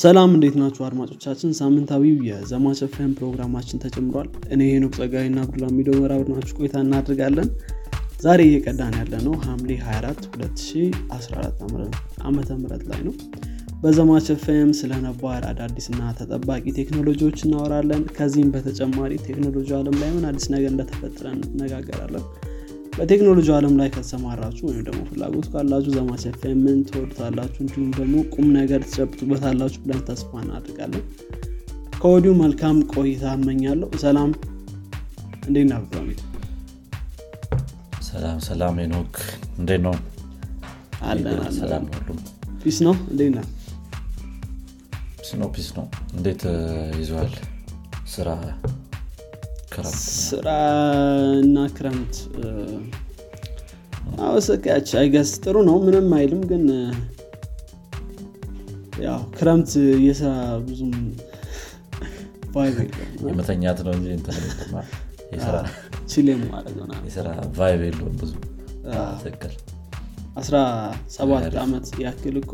ሰላም 0.00 0.30
እንዴት 0.34 0.54
ናችሁ 0.60 0.82
አድማጮቻችን? 0.86 1.50
ሳምንታዊው 1.58 2.18
ኤፍኤም 2.86 3.10
ፕሮግራማችን 3.18 3.80
ተጀምሯል። 3.82 4.28
እኔ 4.54 4.60
ሄኖክ 4.70 4.92
ጸጋይ 4.98 5.26
ና 5.32 5.40
አብዱልሚዶ 5.44 5.88
መራብር 5.98 6.28
ናችሁ 6.32 6.54
ቆይታ 6.58 6.76
እናድርጋለን 6.84 7.48
ዛሬ 8.20 8.40
እየቀዳን 8.46 8.94
ያለ 9.00 9.14
ነው 9.26 9.34
ሐምሌ 9.44 9.70
24 9.84 10.28
2014 10.36 11.98
ዓመተ 12.24 12.50
ምህረት 12.60 12.84
ላይ 12.90 13.00
ነው። 13.06 13.14
በዘማች 13.82 14.28
ኤፍኤም 14.34 14.70
ስለ 14.80 14.92
ነባር 15.04 15.42
አዳዲስና 15.50 16.00
ተጠባቂ 16.18 16.64
ቴክኖሎጂዎች 16.78 17.38
እናወራለን። 17.46 18.04
ከዚህም 18.16 18.52
በተጨማሪ 18.56 19.12
ቴክኖሎጂ 19.28 19.70
አለም 19.78 19.98
ላይ 20.02 20.12
ምን 20.16 20.26
አዲስ 20.30 20.46
ነገር 20.54 20.70
እንደተፈጠረ 20.74 21.26
እነጋገራለን 21.50 22.24
በቴክኖሎጂ 22.92 23.48
አለም 23.56 23.74
ላይ 23.80 23.88
ከተሰማራችሁ 23.88 24.64
ወይም 24.68 24.82
ደግሞ 24.86 25.00
ፍላጎት 25.10 25.46
ካላችሁ 25.52 25.92
ዘማች 25.96 26.24
ኤፍኤምን 26.30 26.78
ትወዱታላችሁ 26.88 27.60
እንዲሁም 27.64 27.90
ደግሞ 27.98 28.14
ቁም 28.34 28.46
ነገር 28.58 28.80
ትጨብጡበታላችሁ 28.86 29.80
ብለን 29.84 30.02
ተስፋ 30.08 30.40
እናድርጋለን 30.42 31.04
ከወዲሁ 31.96 32.32
መልካም 32.40 32.76
ቆይታ 32.92 33.24
እመኛለሁ። 33.38 33.88
ሰላም። 34.02 34.30
እንዴት 35.46 35.66
ና 35.70 35.78
ብራሚት 35.86 36.20
ሰላም 38.08 38.38
ሰላም 38.46 38.76
ኖክ 38.92 39.16
እንዴት 39.58 39.82
ነው? 39.86 39.94
አለን 41.02 41.84
peace 42.62 42.78
ነው? 42.86 42.94
እንዴት 43.10 43.32
ና 43.36 43.40
peace 45.20 45.30
ነው 45.40 45.48
peace 45.54 45.68
ነው። 45.78 45.86
እንዴት 46.16 46.42
ይዘዋል 47.00 47.32
ስራ 48.14 48.28
ስራ 50.22 50.48
እና 51.40 51.56
ክረምት 51.76 52.14
አወሰቃች 54.24 54.88
I 55.00 55.05
guess 55.05 55.30
ጥሩ 55.42 55.56
ነው 55.68 55.76
ምንም 55.84 56.08
አይልም 56.18 56.42
ግን 56.50 56.64
ያው 59.04 59.20
ክረምት 59.36 59.72
የስራ 60.06 60.30
ብዙም 60.66 60.94
የመተኛት 63.26 63.78
ነው 63.86 63.92
እንጂ 63.96 64.08
chill 66.12 66.28
ማድረግ 66.44 66.76
vibe 67.58 67.80
የለውም 67.86 68.14
ብዙ። 68.20 68.32
ትክክል። 69.20 69.52
አስራ 70.36 70.56
ሰባት 71.14 71.54
ዓመት 71.62 71.86
ያክል 72.04 72.36
እኮ 72.42 72.52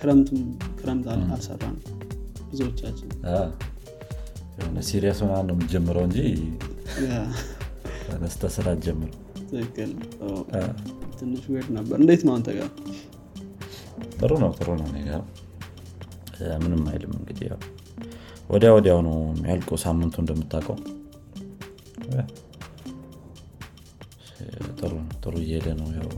ክረምቱም 0.00 0.40
ክረምት 0.78 1.06
አል- 1.12 1.26
አልሰራም 1.34 1.76
ብዙዎቻችን 2.50 3.08
የሆነ 4.58 4.78
serious 4.88 5.18
ሆና 5.22 5.34
ነው 5.42 5.54
የምትጀምረው 5.56 6.04
እንጂ 6.08 6.18
yeah፣ 7.06 7.18
ነስተ 8.22 8.42
ስራ 8.54 8.68
ጀምር 8.84 9.10
ትንሽ 11.18 11.44
weird 11.52 11.68
ነበር። 11.76 11.96
እንዴት 12.00 12.22
ነው 12.26 12.32
አንተ 12.36 12.48
ጋር? 12.56 12.70
ጥሩ 14.18 14.30
ነው 14.42 14.50
ጥሩ 14.58 14.68
ነው 14.80 14.88
እ፣ 16.38 16.48
ምንም 16.62 16.82
አይልም 16.90 17.12
እንግዲህ 17.18 17.46
ያው 17.48 17.60
ወዲያ 18.50 18.68
ወዲያው 18.74 18.98
ነው 19.06 19.16
የሚያልቀው 19.30 19.78
ሳምንቱ 19.82 20.14
እንደምታውቀው። 20.22 20.76
ጥሩ 24.78 24.92
ነው 24.98 25.14
ጥሩ 25.22 25.34
እየሄደ 25.42 25.68
ነው 25.78 25.88
ያው። 25.96 26.10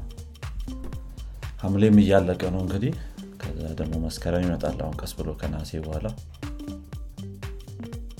ሐምሌም 1.62 1.96
እያለቀ 2.02 2.42
ነው 2.54 2.60
እንግዲህ። 2.64 2.92
ከዛ 3.40 3.60
ደግሞ 3.78 3.94
መስከረም 4.04 4.42
ይመጣል። 4.44 4.76
አሁን 4.82 4.94
ቀስ 5.00 5.12
ብሎ 5.18 5.30
ከነሐሴ 5.40 5.70
በኋላ 5.84 6.06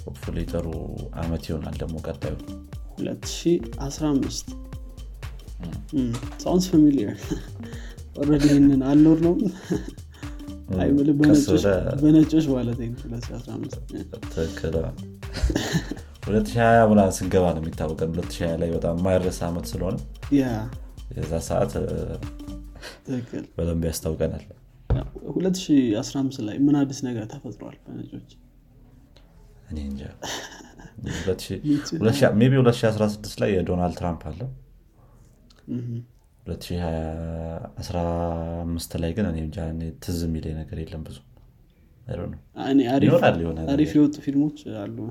hopefully 0.02 0.38
ጥሩ 0.52 0.66
አመት 1.22 1.42
ይሆናል 1.48 1.76
ደግሞ 1.82 1.96
ቀጣዩ። 2.06 2.34
2015 3.00 4.46
sounds 6.42 6.64
familiar። 6.72 7.16
already 8.20 8.44
ይህንን 8.50 8.82
አልኖር 8.90 9.18
ነው 9.26 9.34
በነጮች 12.02 12.46
ማለት 12.50 12.76
ነው 12.80 12.86
2015 13.04 13.74
ትክክል 14.34 14.74
2020 16.24 16.88
ምናምን 16.90 17.14
ስንገባ 17.18 17.44
ነው 17.54 17.62
የሚታወቀን። 17.62 18.10
2020 18.14 18.58
ላይ 18.62 18.70
በጣም 18.76 18.94
የማይረሳ 19.00 19.40
ዓመት 19.50 19.66
ስለሆነ 19.72 19.96
የዛ 21.16 21.32
ሰዓት 21.48 21.72
በደንብ 23.56 23.84
ያስታውቀናል። 23.90 24.44
2015 25.30 26.40
ላይ 26.48 26.56
ምን 26.66 26.76
አዲስ 26.80 27.00
ነገር 27.08 27.24
ተፈጥሯል 27.32 27.76
በነጮች 27.86 28.30
እኔ 29.70 29.78
እንጃ። 29.88 30.02
2000 31.02 31.60
2016 32.40 33.36
ላይ 33.42 33.50
የዶናልድ 33.54 33.96
ትራምፕ 34.00 34.22
አለ። 34.30 34.40
2015 36.46 38.94
ላይ 39.02 39.10
ግን 39.16 39.26
እኔ 39.30 39.38
እንጃ 39.44 39.56
ትዝ 40.04 40.20
የሚለኝ 40.26 40.54
ነገር 40.60 40.78
የለም 40.82 41.02
ብዙ። 41.08 41.18
አሪፍ- 43.68 43.94
የወጡ 43.98 44.16
ፊልሞች 44.24 44.58
አሉ 44.80 44.96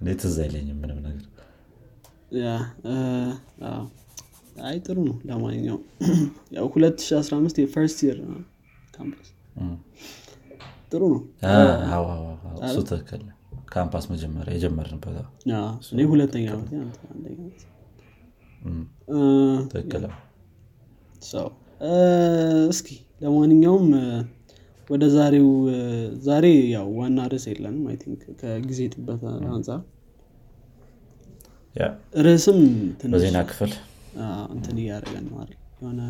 እኔ 0.00 0.08
ትዝ 0.20 0.36
አይለኝም 0.42 0.78
ምንም 0.82 0.98
ነገር። 1.06 1.24
አይ 4.62 4.76
ጥሩ 4.84 4.96
ነው 5.06 5.14
ለማንኛውም። 5.28 5.82
ያው 6.56 6.66
2015 6.74 7.56
የፈርስት 7.62 7.98
ይር 8.06 8.18
ካምፓስ 8.94 9.28
ጥሩ 10.92 11.02
ነው። 11.12 11.22
እሱ 12.64 12.76
ትክክል 12.90 13.22
ካምፓስ 13.72 14.04
መጀመሪያ 14.12 14.52
የጀመርንበት 14.56 15.16
እኔ 15.92 16.00
ሁለተኛ 16.10 16.46
ትክክል 19.72 20.04
እስኪ 22.70 22.88
ለማንኛውም 23.20 23.86
ወደ 24.90 25.04
ዛሬው 25.14 25.48
ዛሬ 26.26 26.46
ያው 26.74 26.86
ዋና 26.98 27.18
ርዕስ 27.32 27.44
የለንም። 27.50 27.84
I 27.90 27.96
think 28.02 28.22
ከጊዜ 28.40 28.80
ጥበት 28.94 29.22
አንጻር 29.52 29.80
ርዕስም 32.24 32.58
ትንሽ 33.00 33.12
በዜና 33.14 33.38
ክፍል። 33.50 33.72
እንትን 34.54 34.76
እያደረገን 34.82 35.26
ነው? 35.28 35.36
የሆነ 35.74 36.00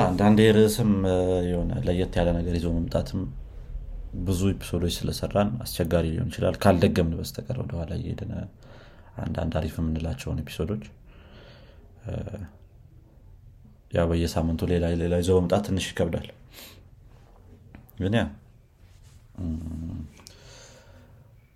አንዳንዴ 0.00 0.40
ርዕስም 0.56 0.90
የሆነ 1.50 1.72
ለየት 1.86 2.14
ያለ 2.18 2.28
ነገር 2.38 2.54
ይዞ 2.58 2.68
መምጣትም 2.76 3.20
ብዙ 4.26 4.40
episode 4.52 4.79
ኦች 4.79 4.94
ስለሰራን 4.96 5.50
አስቸጋሪ 5.64 6.06
ሊሆን 6.14 6.30
ይችላል። 6.32 6.56
ካልደገምን 6.62 7.14
በስተቀር 7.18 7.58
ወደኋላ 7.62 7.92
እየሄድን 7.98 8.32
አንዳንድ 9.24 9.52
አሪፍ 9.60 9.74
የምንላቸውን 9.80 10.40
ኤፒሶዶች 10.44 10.82
ያው 13.96 14.06
በየሳምንቱ 14.10 14.62
ሌላ 14.72 14.86
ሌላ 15.02 15.14
ይዞ 15.22 15.30
መምጣት 15.38 15.62
ትንሽ 15.68 15.86
ይከብዳል። 15.90 16.26
ግን 18.00 18.16
yeah 18.18 18.24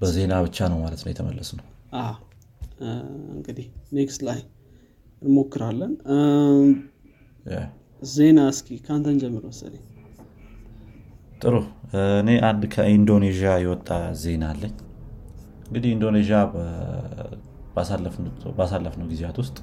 በዜና 0.00 0.34
ብቻ 0.46 0.68
ነው 0.72 0.78
ማለት 0.84 1.00
ነው 1.04 1.10
የተመለስ 1.12 1.50
ነው 1.58 1.66
እንግዲህ 3.32 3.66
next 3.96 4.22
ላይ 4.28 4.38
እንሞክራለን 5.22 5.92
ዜና 8.02 8.40
እስኪ 8.52 8.68
ከአንተን 8.84 9.16
ጀምር 9.22 9.42
መሰለኝ 9.48 9.82
ጥሩ። 11.40 11.54
እኔ 12.20 12.30
አንድ 12.48 12.62
ከኢንዶኔዥያ 12.74 13.50
የወጣ 13.62 13.88
ዜና 14.22 14.44
አለኝ። 14.52 14.74
እንግዲህ 15.66 15.90
ኢንዶኔዥያ 15.94 16.38
ባሳለፍነው- 17.76 18.54
ጊዜያት 19.10 19.36
ውስጥ 19.42 19.56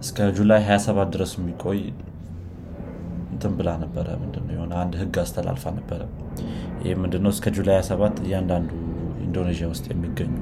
እስከ 0.00 0.26
July 0.36 0.60
27 0.66 1.08
ድረስ 1.14 1.32
የሚቆይ 1.38 1.80
እንትን 3.32 3.52
ብላ 3.58 3.68
ነበረ። 3.82 4.06
ምንድነው? 4.22 4.52
የሆነ 4.56 4.72
አንድ 4.82 4.94
ህግ 5.00 5.16
አስተላልፋ 5.22 5.64
ነበረ። 5.78 6.00
ይህ 6.84 6.94
ምንድነው? 7.02 7.30
እስከ 7.34 7.46
July 7.56 7.76
27 7.80 8.18
እያንዳንዱ 8.26 8.70
ኢንዶኔዥያ 9.26 9.66
ውስጥ 9.72 9.86
የሚገኙ 9.92 10.34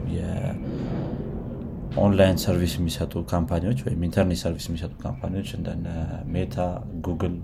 የ 1.96 2.07
online 2.07 2.38
service 2.42 2.72
የሚሰጡ 2.76 3.12
company 3.30 3.61
ዎች 3.61 3.78
ወይም 3.86 4.00
internet 4.06 4.38
service 4.42 4.64
የሚሰጡ 4.68 4.92
company 5.04 5.32
ዎች 5.32 5.48
እንደነ 5.56 5.86
Meta 6.34 6.56
Google 7.06 7.36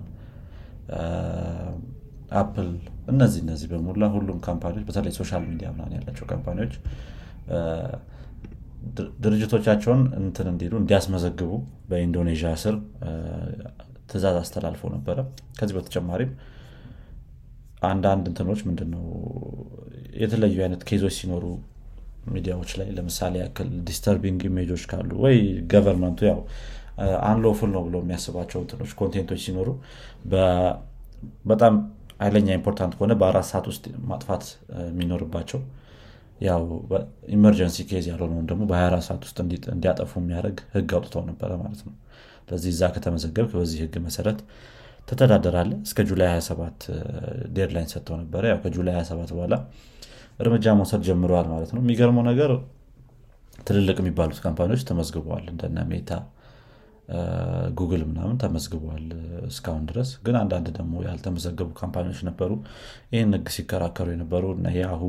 Apple 2.40 2.69
እነዚህ 3.12 3.40
እነዚህ 3.44 3.66
በሙላ 3.72 4.04
ሁሉም 4.14 4.38
company 4.46 4.71
ዎች 4.71 4.84
በተለይ 4.88 5.12
social 5.19 5.42
media 5.48 5.69
ምናምን 5.75 5.94
ያላቸው 5.99 6.26
company 6.32 6.59
ዎች 6.59 6.74
ድርጅቶቻቸውን 9.25 10.00
እንትን 10.20 10.46
እንዲሉ 10.52 10.72
እንዲያስመዘግቡ 10.81 11.50
በኢንዶኔዥያ 11.90 12.52
ስር 12.62 12.76
እ፣ 13.02 13.10
ትእዛዝ 14.10 14.37
አስተላልፎ 14.40 14.82
ነበረ። 14.94 15.19
ከዚህ 15.58 15.75
በተጨማሪም 15.76 16.32
አንዳንድ 17.88 18.25
እንትኖች 18.31 18.60
ምንድነው 18.69 19.05
የተለያዩ 20.20 20.58
አይነት 20.66 20.82
case 20.88 21.01
ኦች 21.01 21.14
ሲኖሩ 21.19 21.44
ሚዲያዎች 22.30 22.70
ላይ 22.78 22.88
ለምሳሌ 22.96 23.34
ያክል 23.42 23.69
disturbing 23.88 24.40
image 24.48 24.67
ኦች 24.67 24.82
ካሉ 24.90 25.10
ወይ 25.24 25.36
government 25.72 26.12
ኡ 26.12 26.20
ያው 26.28 26.40
unlawful 27.28 27.70
ነው 27.74 27.82
ብሎ 27.86 27.96
የሚያስባቸው 28.02 28.58
እንትኖች 28.62 28.90
content 28.98 29.25
ኦች 29.25 29.40
ሲኖሩ 29.44 29.69
በጣም 31.46 31.74
ኃይለኛ 32.20 32.48
important 32.58 32.92
ከሆነ 32.96 33.12
በአራት 33.20 33.46
ሰዓት 33.48 33.66
ውስጥ 33.70 33.84
ማጥፋት 34.10 34.44
የሚኖርባቸው 34.88 35.60
ያው 36.40 36.62
emergency 37.34 37.78
case 37.90 38.04
ያልሆነውን 38.10 38.46
ደግሞ 38.50 38.62
በ24 38.70 39.04
ሰዓት 39.08 39.22
ውስጥ 39.26 39.38
እንዲ- 39.44 39.69
እንዲያጠፉ 39.74 40.12
የሚያደርግ 40.20 40.58
ህግ 40.74 40.90
አውጥተው 40.96 41.22
ነበረ 41.28 41.50
ማለት 41.62 41.80
ነው። 41.86 41.94
ስለዚህ 42.44 42.70
እዛ 42.74 42.82
ከተመዘገብክ 42.94 43.52
በዚህ 43.58 43.78
ህግ 43.84 43.94
መሰረት 44.06 44.38
ትተዳደራለህ 45.08 45.70
እስከ 45.86 46.00
July 46.08 46.28
27 46.32 46.82
deadline 47.56 47.88
ሰጥተው 47.92 48.16
ነበረ። 48.22 48.42
ያው 48.52 48.58
ከ 48.64 48.74
July 48.74 48.94
27 49.00 49.32
በኋላ 49.36 49.54
እርምጃ 50.38 50.67
መውሰድ 50.79 51.02
ጀምረዋል 51.08 51.49
ማለት 51.52 51.70
ነው። 51.75 51.81
የሚገርመው 51.82 52.25
ነገር 52.31 52.52
ትልልቅ 53.67 53.96
የሚባሉት 54.02 54.38
company 54.44 54.69
ዎች 54.69 54.82
ተመዝግበዋል። 54.88 55.44
እንደነ 55.52 55.81
Meta 55.90 56.12
Google 57.78 58.02
ምናምን 58.11 58.37
ተመዝግበዋል 58.43 59.06
እስካሁን 59.49 59.84
ድረስ። 59.90 60.11
ግን 60.26 60.37
አንዳንድ 60.40 60.69
ደግሞ 60.76 61.02
ያልተመዘገቡ 61.06 61.69
company 61.80 62.06
ዎች 62.06 62.20
ነበሩ። 62.29 62.50
ይህን 63.12 63.34
ህግ 63.37 63.49
ሲከራከሩ 63.56 64.08
የነበሩ 64.14 64.44
Yahoo 64.78 65.02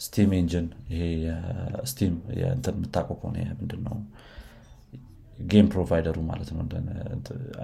Steam 0.00 0.30
engine 0.38 0.66
ይሄ 0.92 1.02
Steam 1.90 2.14
የምታውቀው 2.40 3.16
ከሆነ 3.20 3.36
ምንድን 3.60 3.80
ነው 3.86 3.94
game 5.46 5.66
provider 5.72 6.09
ኡ 6.09 6.18
ማለት 6.28 6.48
ነው። 6.52 6.60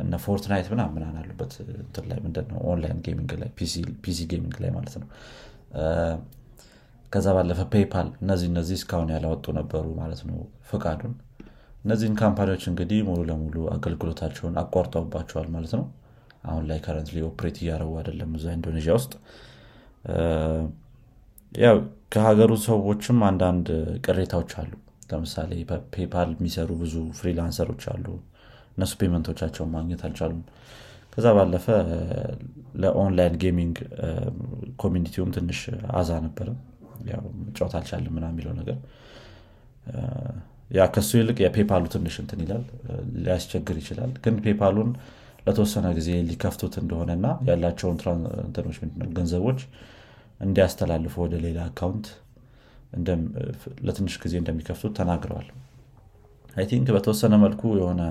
እነ 0.03 0.15
Fortnite 0.25 0.67
ምና 0.73 0.83
ምናን 0.95 1.17
አሉበት 1.21 1.53
ላይ 2.11 2.19
ምንድነው? 2.25 2.59
online 2.71 2.99
gaming 3.07 3.33
ላይ 3.43 3.51
PC 4.05 4.19
gaming 4.33 4.57
ላይ 4.65 4.71
ማለት 4.77 4.95
ነው 5.01 5.09
ከዛ 7.13 7.27
ባለፈ 7.37 7.61
PayPal 7.73 8.09
እነዚህ 8.23 8.47
እነዚህ 8.51 8.77
እስካሁን 8.79 9.11
ያላወጡ 9.15 9.47
ነበሩ 9.59 9.87
ማለት 9.99 10.21
ነው 10.29 10.39
ፍቃዱን። 10.69 11.15
እነዚህን 11.85 12.15
company 12.21 12.48
ዎች 12.48 12.63
እንግዲህ 12.71 13.01
ሙሉ 13.09 13.21
ለሙሉ 13.31 13.57
አገልግሎታቸውን 13.75 14.55
አቋርጠውባቸዋል 14.63 15.49
ማለት 15.55 15.73
ነው። 15.79 15.85
አሁን 16.45 16.65
ላይ 16.69 16.79
currently 16.85 17.19
operate 17.29 17.57
እያደረጉ 17.63 17.93
አይደለም 18.01 18.31
እዛ 18.39 18.47
ኢንዶኔዥያ 18.57 18.93
ውስጥ። 18.99 19.13
ያው 21.53 21.77
ከሀገሩ 22.13 22.53
ሰዎችም 22.67 23.19
አንዳንድ 23.29 23.67
ቅሬታዎች 24.07 24.53
አሉ። 24.61 24.73
ለምሳሌ 25.11 25.53
PayPal 25.95 26.31
የሚሰሩ 26.37 26.71
ብዙ 26.83 26.95
freelancer 27.19 27.65
ኦች 27.65 27.83
አሉ። 27.93 28.07
እነሱ 28.77 28.93
payment 29.01 29.28
ኦቻቸውን 29.28 29.71
ማግኘት 29.75 30.03
አልቻሉም። 30.07 30.43
ከዛ 31.15 31.27
ባለፈ 31.39 31.67
ለ 32.83 32.96
online 32.96 33.35
gaming 33.43 33.77
community 34.83 35.17
ውም 35.17 35.33
ትንሽ 35.37 35.61
አዛ 35.99 36.13
ነበረ 36.27 36.49
መጫወት 37.41 37.75
አልቻለም 37.79 38.13
ምና 38.17 38.27
የሚለው 38.33 38.55
ነገር። 38.61 38.79
ያ 40.71 40.83
ከሱ 40.95 41.11
ይልቅ 41.19 41.39
የ 41.45 41.53
PayPal 41.53 41.77
ኡ 41.77 41.85
ትንሽ 41.95 42.15
እንትን 42.23 42.41
ይላል 42.45 42.63
ሊያስቸግር 43.25 43.77
ይችላል። 43.83 44.13
ግን 44.25 44.37
PayPal 44.45 44.72
ኡን 44.72 44.91
ለተወሰነ 45.47 45.87
ጊዜ 45.99 46.11
ሊከፍቱት 46.29 46.75
እንደሆነና 46.83 47.27
ያላቸውን 47.49 47.97
እንትኖች 48.45 48.77
ገንዘቦች 49.17 49.61
እንዲያስተላልፉ 50.41 51.15
ወደ 51.25 51.35
ሌላ 51.45 51.59
አካውንት 51.71 52.07
ለትንሽ 53.87 54.15
ጊዜ 54.25 54.35
እንደሚከፍቱት 54.41 54.95
ተናግረዋል። 54.99 55.49
I 56.57 56.65
think 56.71 56.89
በተወሰነ 56.97 57.35
መልኩ 57.45 57.63
የሆነ 57.81 58.03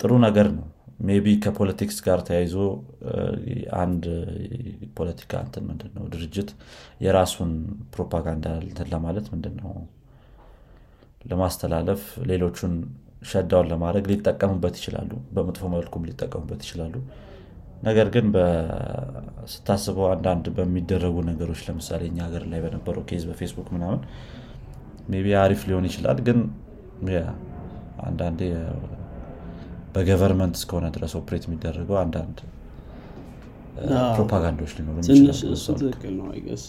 ጥሩ 0.00 0.12
ነገር 0.24 0.46
ነው 0.56 0.66
maybe 1.02 1.26
ከ 1.44 1.54
politics 1.54 1.96
ጋር 2.06 2.18
ተያይዞ 2.26 2.56
አንድ 3.80 4.04
ፖለቲካ 4.98 5.32
እንትን 5.46 5.64
ምንድነው 5.70 6.04
ድርጅት 6.12 6.50
የራሱን 7.04 7.52
ፕሮፓጋንዳ 7.94 8.46
እንትን 8.62 8.88
ለማለት 8.94 9.26
ምንድነው 9.32 9.72
ለማስተላለፍ 11.30 12.02
ሌሎቹን 12.30 12.74
shut 13.30 13.49
down 13.49 13.68
ለማድረግ 13.72 14.04
ሊጠቀሙበት 14.12 14.74
ይችላሉ። 14.80 15.10
በመጥፎ 15.34 15.66
መልኩም 15.74 16.06
ሊጠቀሙበት 16.08 16.62
ይችላሉ። 16.66 16.94
ነገር 17.82 18.08
ግን 18.14 18.26
ስታስበው 19.52 20.06
አንዳንድ 20.12 20.46
በሚደረጉ 20.56 21.16
ነገሮች 21.30 21.60
ለምሳሌ 21.68 22.02
እኛ 22.10 22.18
ሀገር 22.26 22.44
ላይ 22.52 22.60
በነበረው 22.64 23.04
case 23.10 23.22
በፌስቡክ 23.30 23.68
ምናምን 23.76 24.00
ቢ 25.24 25.34
አሪፍ 25.40 25.62
ሊሆን 25.68 25.86
ይችላል። 25.90 26.18
ግን 26.28 26.38
አንዳንዴ 28.02 28.40
በ 29.94 30.04
government 30.04 30.54
እስከሆነ 30.58 30.86
ድረስ 30.96 31.12
operate 31.20 31.44
የሚደረገው 31.46 31.96
አንዳንድ 32.02 32.38
ፕሮፓጋንዳዎች 34.16 34.72
ሊኖሩ 34.78 34.96
ትክክል 35.80 36.12
ነው 36.18 36.26
I 36.32 36.37
guess 36.37 36.64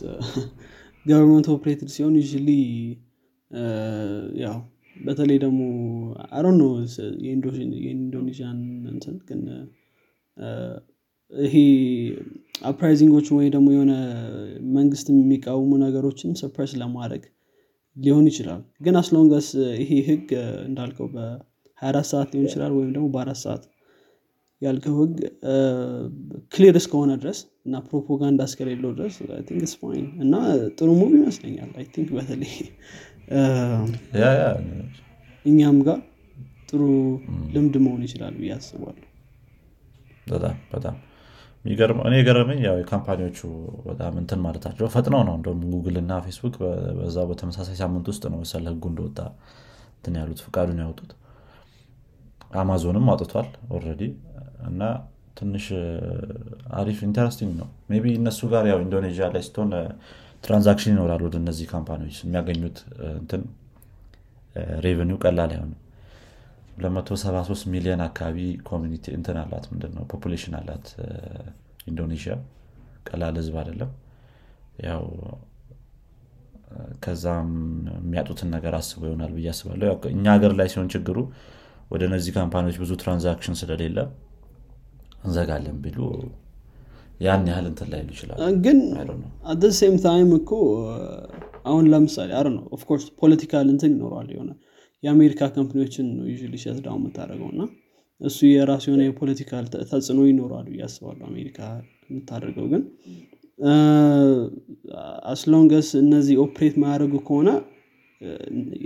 government 1.06 1.48
operated 1.56 1.90
ሲሆን 1.96 2.14
you 2.18 2.24
ያው 4.44 4.58
በተለይ 4.96 5.38
ደግሞ 5.44 5.62
አረ 6.32 6.46
ነው 6.58 6.70
የኢንዶኔዥያን 7.26 8.60
እንትን 8.92 9.16
ግን 9.30 9.42
ይሄ 11.32 11.54
uprising 12.70 13.07
ኦችን 13.07 13.36
ወይ 13.38 13.48
ደግሞ 13.56 13.68
የሆነ 13.76 13.94
መንግስት 14.76 15.08
የሚቃወሙ 15.14 15.72
ነገሮችን 15.84 16.38
suppress 16.42 16.72
ለማድረግ 16.82 17.24
ሊሆን 17.96 18.26
ይችላል። 18.30 18.62
ግን 18.82 18.96
as 19.02 19.13
long 19.13 19.36
as 19.36 19.48
ይሄ 19.82 19.92
ህግ 20.08 20.30
እንዳልከው 20.68 21.08
በ24 21.84 22.10
ሰዓት 22.12 22.30
ሊሆን 22.34 22.48
ይችላል 22.50 22.72
ወይም 22.78 22.92
ደግሞ 22.96 23.08
በአራት 23.14 23.40
ሰዓት 23.44 23.64
ያልከው 24.62 24.96
ህግ 25.00 25.16
clear 26.54 26.76
እስከሆነ 26.82 27.12
ድረስ 27.22 27.40
እና 27.66 27.76
ፕሮፓጋንዳ 27.88 28.42
እስከሌለው 28.50 28.92
ድረስ 29.00 29.16
think 29.48 29.64
fine 29.82 30.06
እና 30.24 30.34
ጥሩ 30.78 30.90
move 31.00 31.14
ይመስለኛል 31.20 31.72
I 31.80 31.86
think 31.96 32.10
በተለይ 32.18 32.54
እኛም 35.46 35.80
ጋር 35.88 36.00
ጥሩ 36.70 36.82
ልምድ 37.56 37.76
መሆን 37.86 38.04
ይችላል 38.08 38.36
ብዬ 38.40 38.52
አስባለሁ። 38.58 39.08
በጣም 40.32 40.56
በጣም 40.74 40.96
እኔ 41.66 42.14
የገረመኝ 42.20 42.60
ያው 42.68 42.78
የ 42.80 42.89
company 42.89 43.21
ዎቹ 43.21 43.40
በጣም 43.86 44.14
እንትን 44.22 44.40
ማለታቸው 44.46 44.88
ፈጥነው 44.96 45.22
ነው 45.28 45.36
እንደም 45.38 45.60
ጉግል 45.74 45.98
እና 46.02 46.14
ፌስቡክ 46.26 46.56
በዛ 46.98 47.20
በተመሳሳይ 47.30 47.78
ሳምንት 47.82 48.08
ውስጥ 48.12 48.24
ነው 48.32 48.40
መሰለ 48.44 48.66
ህጉ 48.74 48.86
እንደወጣ 48.92 49.20
እንትን 49.98 50.16
ያሉት 50.22 50.40
ፍቃዱን 50.46 50.80
ያወጡት 50.84 51.12
አማዞንም 52.54 53.06
አውጥቷል 53.12 53.48
already 53.76 54.02
እና 54.68 54.82
ትንሽ 55.38 55.66
አሪፍ 56.80 57.00
interesting 57.08 57.52
ነው። 57.62 57.68
ቢ 57.96 58.08
እነሱ 58.20 58.42
ጋር 58.54 58.66
ያው 58.72 58.80
ኢንዶኔዥያ 58.86 59.28
ላይ 59.36 59.44
ስትሆን 59.48 59.72
transaction 60.44 60.92
ይኖራል 60.94 61.22
ወደ 61.28 61.36
እነዚህ 61.42 61.68
company 61.74 62.02
ዎች 62.02 62.18
የሚያገኙት 62.24 62.78
እንትን 63.20 63.42
revenue 64.86 65.11
ው 65.11 65.18
ቀላል 65.24 65.52
አይሆንም። 65.54 65.80
273 66.80 67.66
ሚሊዮን 67.74 68.02
አካባቢ 68.06 68.38
community 68.70 69.06
እንትን 69.18 69.38
አላት 69.42 69.66
ምንድነው? 69.72 70.04
population 70.12 70.54
አላት 70.60 70.86
ኢንዶኔሽያ 71.90 72.34
ቀላል 73.10 73.36
ህዝብ 73.42 73.56
አይደለም። 73.62 73.92
ያው 74.86 75.04
ከዛም 77.04 77.50
የሚያጡትን 77.98 78.50
ነገር 78.56 78.74
አስበው 78.78 79.08
ይሆናል 79.10 79.32
ብዬ 79.36 79.48
አስባለሁ። 79.52 79.90
እኛ 80.14 80.26
ሀገር 80.36 80.54
ላይ 80.60 80.68
ሲሆን 80.74 80.88
ችግሩ 80.94 81.18
ወደ 81.94 82.04
እነዚህ 82.10 82.32
company 82.38 82.63
ዎች 82.63 82.78
ብዙ 82.84 82.92
transaction 83.02 83.56
ስለሌለ 83.60 83.98
እንዘጋለን 85.26 85.78
ቢሉ 85.84 86.00
ያን 87.20 87.44
ያህል 87.50 87.66
እንትን 87.72 87.88
ላይሉ 87.94 88.10
ይችላል 88.16 88.40
ግን 88.66 88.80
at 89.52 89.59
the 89.59 89.70
same 89.80 89.96
time 90.06 90.32
እኮ 90.40 90.52
አሁን 91.66 91.86
ለምሳሌ 91.94 92.30
አረ 92.40 92.48
ነው 92.56 92.64
of 92.78 92.85
course 92.85 93.06
political 93.22 93.68
እንትን 93.74 93.92
ይኖረዋል 93.96 94.30
የሆነ 94.34 94.52
የአሜሪካ 95.04 95.42
company 95.56 95.84
ዎችን 95.84 96.08
ነው 96.18 96.26
you 96.32 96.36
shut 96.64 96.83
down 96.83 97.02
የምታደርገው 97.02 97.50
እና 97.54 97.64
እሱ 98.22 98.40
የራሱ 98.50 98.84
የሆነ 98.90 99.04
የ 99.08 99.18
political 99.18 99.66
ተጽዕኖ 99.92 100.20
ይኖረዋል 100.30 100.68
እያስባለሁ 100.74 101.26
አሜሪካ 101.32 101.60
የምታደርገው 102.10 102.66
ግን 102.74 102.84
as 105.32 105.46
long 105.46 105.75
as 105.75 105.90
እነዚህ 106.04 106.36
operate 106.46 106.76
ማያደርጉ 106.84 107.16
ከሆነ 107.28 107.50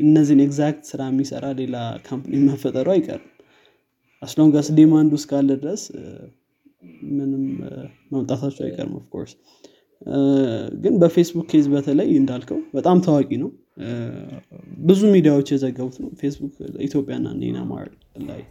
እነዚህን 0.02 0.42
exact 0.46 0.84
ስራ 0.92 1.02
የሚሰራ 1.10 1.46
ሌላ 1.60 1.76
company 2.08 2.42
መፈጠሩ 2.46 2.88
አይቀርም። 2.96 3.28
as 4.22 4.33
long 4.33 4.56
as 4.56 4.68
demand 4.78 5.05
ኡ 5.05 5.14
እስካለ 5.20 5.50
ድረስ 5.62 5.82
ምንም 7.12 7.44
መምጣታቸው 8.14 8.64
አይቀርም 8.68 8.94
of 9.00 9.08
course 9.08 9.34
ግን 10.84 10.94
በፌስቡክ 11.02 11.46
case 11.52 11.66
በተለይ 11.74 12.10
እንዳልከው 12.20 12.60
በጣም 12.76 12.98
ታዋቂ 13.06 13.30
ነው። 13.44 13.50
ብዙ 14.86 15.02
ሚዲያዎች 15.16 15.48
የዘገቡት 15.54 15.98
ነው። 16.04 16.10
ፌስቡክ 16.22 16.54
ኢትዮጵያና 16.88 17.28
ማይናማር 17.42 17.88
ላይ 18.30 18.42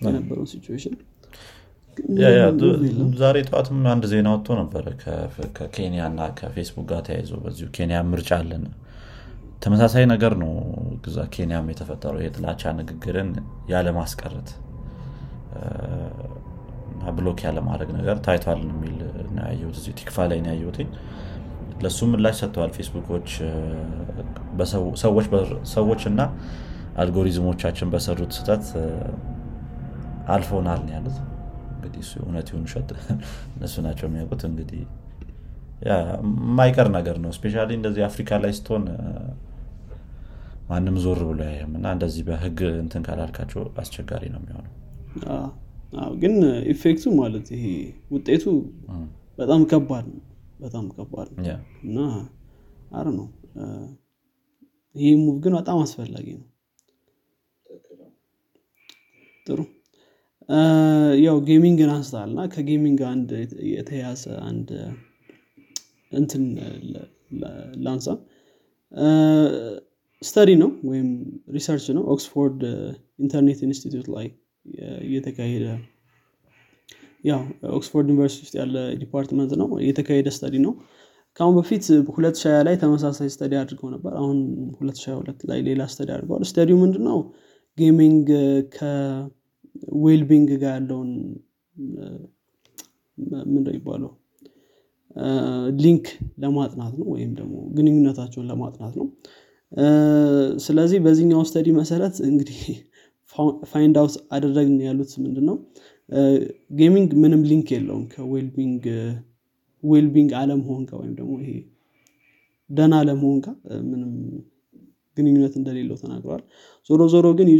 የነበረው 0.00 0.46
situation 0.52 0.94
ዛሬ 3.20 3.36
ጠዋትም 3.48 3.80
አንድ 3.92 4.04
ዜና 4.12 4.28
ወጥቶ 4.34 4.54
ነበረ? 4.60 4.84
ከኬንያ 5.56 6.02
እና 6.10 6.20
ከፌስቡክ 6.38 6.86
ጋር 6.90 7.00
ተያይዞ 7.08 7.32
በዚሁ 7.42 7.66
ኬንያ 7.76 7.98
ምርጫ 8.12 8.30
አለን 8.38 8.64
ተመሳሳይ 9.62 10.04
ነገር 10.12 10.32
ነው 10.42 10.52
ግዛ 11.04 11.18
ኬንያም 11.34 11.66
የተፈጠረው 11.72 12.20
የጥላቻ 12.24 12.72
ንግግርን 12.78 13.30
ያለማስቀረት 13.72 14.48
ብሎክ 17.16 17.38
ያለማድረግ 17.46 17.90
ነገር 17.98 18.16
ታይቷል 18.26 18.60
የሚል 18.66 18.96
ያየሁት 19.40 19.76
እዚህ 19.80 19.94
ቲክፋ 20.00 20.26
ላይ 20.30 20.38
ያየሁት። 20.50 20.78
ለእሱ 21.82 22.00
ምላሽ 22.10 22.36
ሰጥተዋል 22.40 22.72
ፌስቡኮች 22.76 23.28
ሰዎች 25.74 26.02
እና 26.10 26.20
አልጎሪዝሞቻችን 27.02 27.90
በሰሩት 27.92 28.32
ስህተት 28.36 28.64
አልፎናል 30.34 30.82
ያሉት። 30.94 31.16
እንግዲህ 31.74 32.08
እውነት 32.22 32.48
ይሁን 32.52 32.66
ሸጥ 32.72 32.88
እነሱ 33.54 33.74
ናቸው 33.86 34.06
የሚያውቁት። 34.08 34.42
እንግዲህ 34.50 34.82
የማይቀር 35.86 36.88
ነገር 36.96 37.16
ነው። 37.22 37.30
ስፔሻ 37.36 37.54
እንደዚህ 37.72 38.02
አፍሪካ 38.08 38.38
ላይ 38.44 38.52
ስትሆን 38.58 38.84
ማንም 40.68 40.96
ዞር 41.02 41.20
ብሎ 41.28 41.40
ያየም 41.48 41.72
እና 41.78 41.86
እንደዚህ 41.94 42.22
በህግ 42.28 42.60
እንትን 42.82 43.02
ካላልካቸው 43.06 43.62
አስቸጋሪ 43.82 44.22
ነው 44.34 44.40
የሚሆነው። 44.42 44.72
ግን 46.20 46.34
effect 46.72 46.96
ኡ 46.96 47.04
ማለት 47.18 47.46
ይሄ 47.56 47.64
ውጤቱ 48.12 48.44
በጣም 49.38 49.62
ከባድ 49.70 50.06
ነው። 50.12 50.22
በጣም 50.60 50.84
ከባድ 50.96 51.28
ነው 51.36 51.44
እና 51.84 51.98
አር 52.92 53.06
ነው። 53.18 53.28
ይህ 54.94 55.12
move 55.20 55.36
ግን 55.44 55.54
በጣም 55.58 55.78
አስፈላጊ 55.84 56.26
ነው። 56.38 56.48
ጥሩ። 59.46 59.60
ያው 61.24 61.36
gaming 61.48 61.80
ን 61.80 61.90
አንስታል 61.94 62.28
እና 62.30 62.40
ከ 62.54 62.66
gaming 62.66 63.00
አንድ 63.10 63.30
የተያዘ 63.72 64.24
አንድ 64.48 64.68
እንትን 66.12 66.44
ላንሳ 67.84 68.06
study 70.22 70.50
ነው 70.60 70.70
ወይም 70.88 71.08
research 71.54 71.86
ነው። 71.96 72.02
ኦክስፎርድ 72.14 72.60
ኢንተርኔት 73.18 73.60
ኢንስቲትዩት 73.66 74.08
ላይ 74.14 74.26
እየተካሄደ 75.06 75.64
ያው 77.24 77.40
ኦክስፎርድ 77.78 78.06
ዩኒቨርሲቲ 78.10 78.42
ውስጥ 78.44 78.54
ያለ 78.60 78.76
department 79.02 79.52
ነው። 79.60 79.68
የተካሄደ 79.86 80.28
study 80.36 80.54
ነው። 80.64 80.72
ከአሁን 81.40 81.54
በፊት 81.58 81.84
2020 81.90 82.64
ላይ 82.66 82.74
ተመሳሳይ 82.82 83.28
study 83.34 83.52
አድርገው 83.60 83.90
ነበር። 83.94 84.12
አሁን 84.20 84.38
2022 84.74 85.44
ላይ 85.50 85.60
ሌላ 85.68 85.82
study 85.92 86.08
አድርገዋል። 86.16 86.42
study 86.50 86.70
ው 86.70 86.78
ምንድነው? 86.82 87.18
gaming 87.78 88.28
ከ 88.74 89.06
wellbeing 89.06 90.50
ጋር 90.62 90.74
ያለውን 90.76 91.10
ምንድነው 93.46 93.74
ይባለው 93.78 94.10
link 95.80 96.04
ለማጥናት 96.42 96.92
ነው። 97.00 97.06
ወይም 97.14 97.32
ደግሞ 97.38 97.54
ግንኙነታቸውን 97.76 98.46
ለማጥናት 98.50 98.94
ነው 99.00 99.06
ስለዚህ 100.64 100.98
በዚህኛው 101.04 101.42
study 101.48 101.68
መሰረት 101.78 102.16
እንግዲህ 102.28 102.58
find 103.70 103.96
out 104.00 104.14
አደረግን 104.34 104.78
ያሉት 104.86 105.12
ምንድን 105.24 105.44
ነው 105.50 105.56
gaming 106.78 107.10
ምንም 107.22 107.42
link 107.50 107.68
የለውም 107.74 108.02
ከ 108.12 108.25
wellbeing 108.25 108.84
wellbeing 109.82 110.30
አለመሆን 110.40 110.82
ጋር 110.90 110.98
ወይም 111.00 111.14
ደግሞ 111.20 111.32
ይሄ 111.42 111.52
ደና 112.70 112.92
አለመሆን 113.00 113.38
ጋር 113.46 113.54
ምንም 113.88 114.10
ግንኙነት 115.16 115.54
እንደሌለው 115.60 115.96
ተናግረዋል። 116.02 116.42
ዞሮ 116.90 117.00
ዞሮ 117.14 117.26
ግን 117.38 117.48
you 117.52 117.58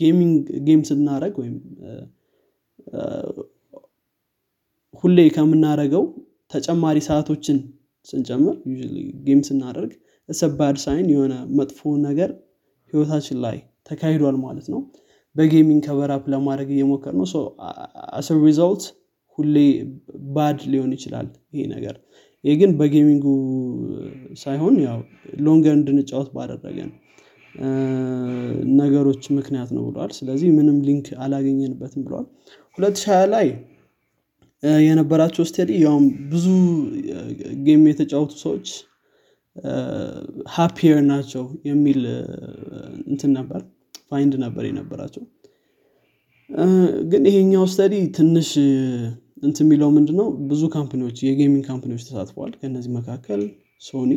ጌሚንግ 0.00 0.44
ጌም 0.68 0.82
ስናደረግ 0.90 1.34
ወይም 1.42 1.56
ሁሌ 5.04 5.18
ከምናደረገው 5.34 6.04
ተጨማሪ 6.54 6.98
ሰዓቶችን 7.08 7.58
ስንጨምር 8.06 8.56
ጌም 9.26 9.40
ስናደርግ 9.48 9.92
እሰባድ 10.28 10.76
ሳይን 10.84 11.06
የሆነ 11.12 11.34
መጥፎ 11.58 11.80
ነገር 12.06 12.30
ህይወታችን 12.92 13.38
ላይ 13.44 13.56
ተካሂዷል 13.88 14.36
ማለት 14.44 14.66
ነው። 14.72 14.80
በጌሚንግ 15.36 15.80
ከበራፕ 15.86 16.24
ለማድረግ 16.32 16.68
እየሞከር 16.74 17.14
ነው። 17.18 17.26
አስ 18.18 18.28
ሪዛልት 18.44 18.84
ሁሌ 19.38 19.56
ባድ 20.36 20.60
ሊሆን 20.72 20.92
ይችላል 20.96 21.26
ይሄ 21.52 21.64
ነገር። 21.74 21.96
ይህ 22.44 22.54
ግን 22.60 22.70
በጌሚንጉ 22.78 23.26
ሳይሆን 24.42 24.74
ያው 24.84 24.98
longer 25.46 25.74
እንድንጫወት 25.78 26.28
ባደረገን 26.34 26.90
ነገሮች 28.80 29.22
ምክንያት 29.36 29.70
ነው 29.76 29.82
ብለዋል 29.88 30.10
ስለዚህ 30.16 30.48
ምንም 30.56 30.78
link 30.88 31.06
አላገኘንበትም 31.24 32.02
ብለዋል 32.06 32.26
2020 32.78 33.30
ላይ 33.34 33.46
የነበራቸው 34.82 35.44
study 35.50 35.70
ያውም 35.84 36.04
ብዙ 36.30 36.46
game 37.66 37.82
የተጫወቱ 37.90 38.32
ሰዎች 38.44 38.68
happier 40.56 40.98
ናቸው 41.10 41.44
የሚል 41.68 42.00
እንትን 43.06 43.30
ነበር 43.38 43.60
find 44.10 44.34
ነበር 44.44 44.64
የነበራቸው። 44.68 45.24
ግን 47.10 47.22
ይሄኛው 47.30 47.64
study 47.72 47.94
ትንሽ 48.18 48.50
እንት 49.42 49.56
የሚለው 49.62 49.88
ምንድነው? 49.96 50.28
ብዙ 50.50 50.62
company 50.74 51.01
ዎች 51.01 51.16
የ 51.26 51.36
gaming 51.36 51.64
company 51.70 51.90
ዎች 51.90 52.02
ተሳትፈዋል። 52.08 52.52
ከእነዚህ 52.60 52.90
መካከል 52.98 53.40
ሶኒ 53.82 54.12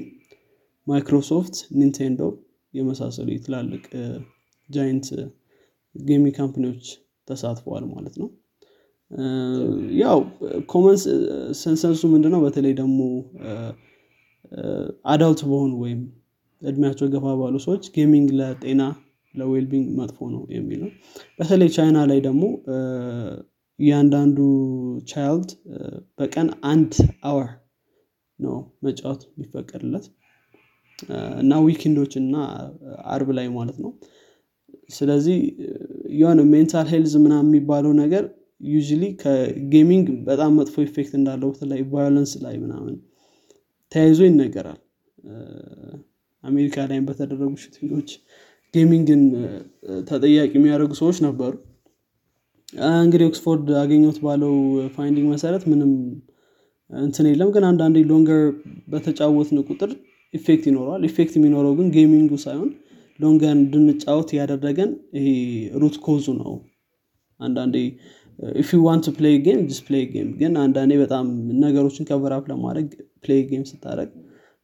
ማይክሮሶፍት 0.88 1.56
ኒንቴንዶ 1.80 2.22
የመሳሰሉ 2.74 3.28
የትላልቅ 3.34 3.84
giant 4.70 5.08
gaming 5.96 6.36
company 6.40 6.69
ዎች 6.69 6.86
ተሳትፈዋል 7.28 7.84
ማለት 7.94 8.16
ነው። 8.22 8.30
ያው 10.02 10.20
common 10.72 10.98
sense 11.62 11.90
ኡ 11.90 12.02
ምንድነው? 12.14 12.40
በተለይ 12.46 12.74
ደግሞ 12.82 13.00
adult 15.06 15.42
በሆኑ 15.48 15.72
ወይም 15.84 16.02
እድሜያቸው 16.62 17.08
ገፋ 17.14 17.26
ባሉ 17.40 17.56
ሰዎች 17.66 17.84
gaming 17.96 18.30
ለጤና 18.40 18.82
ለ 19.34 19.43
wellbeing 19.43 19.88
መጥፎ 20.00 20.20
ነው 20.34 20.44
የሚል 20.56 20.82
በተለይ 21.40 21.70
ቻይና 21.76 21.98
ላይ 22.12 22.20
ደግሞ 22.28 22.44
እያንዳንዱ 23.80 24.38
child 25.08 25.50
በቀን 26.20 26.48
አንድ 26.72 26.94
hour 27.30 27.50
ነው 28.40 28.56
መጫወት 28.86 29.22
የሚፈቀድለት። 29.30 30.06
እና 31.42 31.54
weekend 31.66 31.96
ኦች 31.96 32.14
እና 32.22 32.36
አርብ 33.14 33.30
ላይ 33.38 33.48
ማለት 33.58 33.78
ነው። 33.84 33.92
ስለዚህ 34.90 35.38
የሆነ 36.20 36.40
mental 36.52 36.88
health 36.94 37.14
ምናም 37.24 37.46
የሚባለው 37.48 37.94
ነገር 38.02 38.24
ዩ 38.70 38.78
ከ 39.22 39.43
gaming 39.43 40.08
በጣም 40.28 40.52
መጥፎ 40.60 40.76
effect 40.86 41.14
እንዳለው 41.20 41.50
በተለይ 41.54 41.82
violence 41.92 42.32
ላይ 42.44 42.56
ምናምን 42.64 42.96
ተያይዞ 43.92 44.20
ይነገራል። 44.28 44.80
አሜሪካ 46.44 46.86
ላይም 46.90 47.06
በተደረጉ 47.08 47.52
shooting 47.64 47.94
ኦች 47.94 48.10
gaming 48.74 49.10
ን 49.10 49.22
ተጠያቂ 50.10 50.52
የሚያደርጉ 50.58 50.92
ሰዎች 51.02 51.18
ነበሩ። 51.26 51.54
እንግዲህ 53.00 53.26
ኦክስፎርድ 53.30 53.68
አገኘሁት 53.82 54.18
ባለው 54.26 54.54
finding 54.96 55.28
መሰረት 55.34 55.64
ምንም 55.72 55.92
እንትን 56.90 57.26
የለም። 57.30 57.50
ግን 57.56 57.64
አንዳንዴ 57.70 57.98
longer 58.12 58.42
በተጫወትን 58.88 59.60
ቁጥር 59.68 59.92
effect 60.34 60.66
ይኖረዋል። 60.70 61.04
effect 61.10 61.34
የሚኖረው 61.38 61.74
ግን 61.80 61.88
gaming 61.96 62.24
ኡ 62.24 62.34
ሳይሆን 62.46 62.70
longer 63.20 63.54
እንድንጫወት 63.58 64.30
ያደረገን 64.40 64.92
ይሄ 65.18 65.28
root 65.82 65.96
cause 66.06 66.20
ኡ 66.20 66.26
ነው። 66.42 66.54
አንዳንዴ 67.40 67.76
if 68.60 68.70
want 68.86 69.06
play 69.18 69.36
game 69.46 69.62
just 69.70 69.80
play 69.88 70.04
game 70.14 70.30
ግን 70.40 70.54
አንዳንዴ 70.64 70.94
በጣም 71.02 71.26
ነገሮችን 71.64 72.08
cover 72.10 72.35
up 72.35 72.46
ለማድረግ 72.52 72.88
play 73.24 73.42
game 73.50 73.64
ስታደረግ 73.70 74.12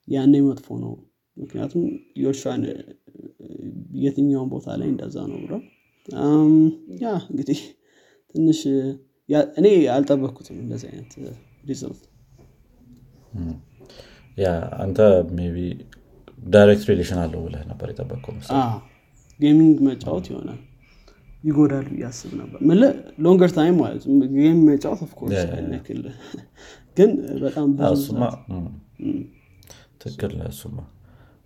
ያኔ 0.08 0.34
መጥፎ 0.48 0.68
ነው። 0.84 0.94
ምክንያቱም 1.38 1.84
ዮርሻን 2.24 2.62
የትኛውን 4.04 4.50
ቦታ 4.54 4.68
ላይ 4.82 4.88
እንደዛ 4.92 5.18
ነው 5.32 5.40
ብለው 5.44 5.62
ያ 7.02 7.14
እንግዲህ 7.32 7.60
ትንሽ 8.36 8.60
እኔ 9.60 9.66
አልጠበኩትም 9.94 10.58
እንደዚህ 10.64 10.88
አይነት 10.92 11.14
ሪዘልት 11.70 12.04
ያ 14.38 14.48
አንተ 14.84 15.00
ቢ 15.30 15.60
ዳይሬክት 16.48 16.86
ሪሌሽን 16.92 17.20
አለው 17.24 17.42
ብለህ 17.46 17.64
ነበር 17.72 17.88
የጠበቀው 17.92 18.34
ጌሚንግ 19.40 19.78
መጫወት 19.88 20.26
ይሆናል 20.32 20.60
ይጎዳል 21.46 21.88
ያስብ 22.02 22.32
ነበር። 22.40 22.60
ምል 22.70 22.82
ሎንገር 23.26 23.52
ታይም 23.58 23.76
ማለት 23.82 24.04
ጌም 24.36 24.60
መጫወት 24.68 25.02
ኦፍኮርስ 25.06 25.34
ግን 26.98 27.12
በጣም 27.44 27.68
ትክክል 30.02 30.34
እሱማ 30.50 30.78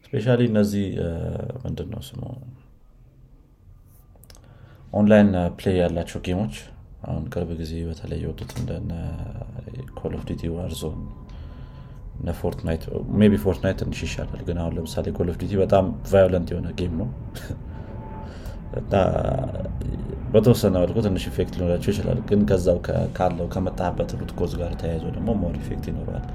especially 0.06 0.26
እነዚህ 0.46 0.86
ምንድን 1.64 1.88
ነው 1.94 2.02
ስሙ 2.08 2.22
online 4.94 5.30
play 5.58 5.76
ያላቸው 5.82 6.20
game 6.28 6.42
ኦች 6.42 6.56
አሁን 7.04 7.24
ቅርብ 7.34 7.50
ጊዜ 7.60 7.74
በተለይ 7.90 8.20
የወጡት 8.24 8.52
እንደነ 8.60 8.92
ኮል 10.00 10.14
ኦፍ 10.18 10.24
ዲዩቲ 10.30 10.42
ዋርዞን 10.56 10.98
ፎርትናይት 12.40 12.84
ቢ 13.24 13.38
ፎርትናይት 13.44 13.78
ትንሽ 13.82 14.00
ይሻላል። 14.06 14.42
ግን 14.48 14.58
አሁን 14.62 14.74
ለምሳሌ 14.78 15.06
ኮል 15.18 15.28
ኦፍ 15.32 15.38
ዲዩቲ 15.42 15.54
በጣም 15.62 15.86
violent 16.12 16.50
የሆነ 16.54 16.68
game 16.80 16.96
ነው 17.02 17.08
በተወሰነ 20.34 20.74
መልኩ 20.84 20.98
ትንሽ 21.06 21.24
effect 21.30 21.54
ሊኖራቸው 21.56 21.90
ይችላል። 21.94 22.20
ግን 22.30 22.42
ከዛው 22.50 22.78
ካለው 23.18 23.48
ከመጣበት 23.54 24.10
root 24.20 24.32
cause 24.40 24.52
ጋር 24.60 24.74
ተያይዞ 24.82 25.06
ደግሞ 25.16 25.30
more 25.42 25.56
effect 25.62 25.86
ይኖረዋል። 25.92 26.26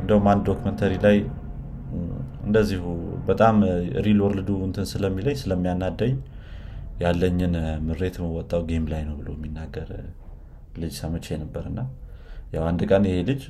እንደውም 0.00 0.26
አንድ 0.32 0.42
documentary 0.50 0.92
ላይ 1.04 1.16
እንደዚሁ 2.46 2.82
በጣም 3.28 3.56
real 4.06 4.20
world 4.24 4.43
ኡ 4.43 4.50
እንትን 4.66 4.86
ስለሚለኝ 4.92 5.36
ስለሚያናድደኝ 5.42 6.14
ያለኝን 7.02 7.54
ምሬት 7.86 8.16
መወጣው 8.22 8.62
game 8.70 8.84
ላይ 8.92 9.02
ነው 9.08 9.14
ብሎ 9.20 9.28
የሚናገር 9.36 9.90
ልጅ 10.82 10.92
ሰምቼ 11.00 11.36
ነበር። 11.42 11.64
እና 11.70 11.80
ያው 12.54 12.64
አንድ 12.70 12.80
ቀን 12.90 13.04
ይሄ 13.10 13.18
ልጅ 13.30 13.42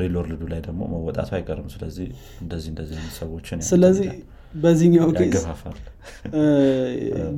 real 0.00 0.14
world 0.18 0.35
ኡ 0.35 0.42
ላይ 0.52 0.60
ደግሞ 0.66 0.80
መወጣቱ 0.94 1.30
አይቀርም። 1.36 1.68
ስለዚህ 1.74 2.08
እንደዚህ 2.42 2.68
እንደዚህ 2.72 2.98
ሰዎችን 3.20 3.60
ስለዚህ 3.70 4.08
በዚህኛው 4.54 5.08
case 5.18 5.34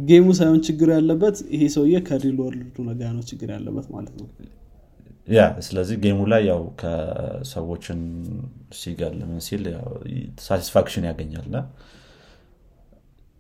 ጌሙ 0.09 0.27
ሳይሆን 0.39 0.61
ችግር 0.67 0.89
ያለበት 0.97 1.37
ይሄ 1.55 1.63
ሰውዬ 1.75 1.95
ከሪል 2.07 2.37
ወርልዱ 2.43 2.77
ነጋ 2.89 3.11
ነው 3.15 3.25
ችግር 3.31 3.49
ያለበት 3.55 3.87
ማለት 3.95 4.15
ነው። 4.21 4.29
ያ 5.29 5.41
ስለዚህ 5.67 5.97
ጌሙ 6.05 6.21
ላይ 6.31 6.43
ያው 6.49 6.63
ከሰዎችን 6.81 8.01
ሲገል 8.79 9.17
ምን 9.29 9.41
ሲል 9.47 9.65
ሳቲስፋክሽን 10.47 11.05
ያገኛል 11.09 11.49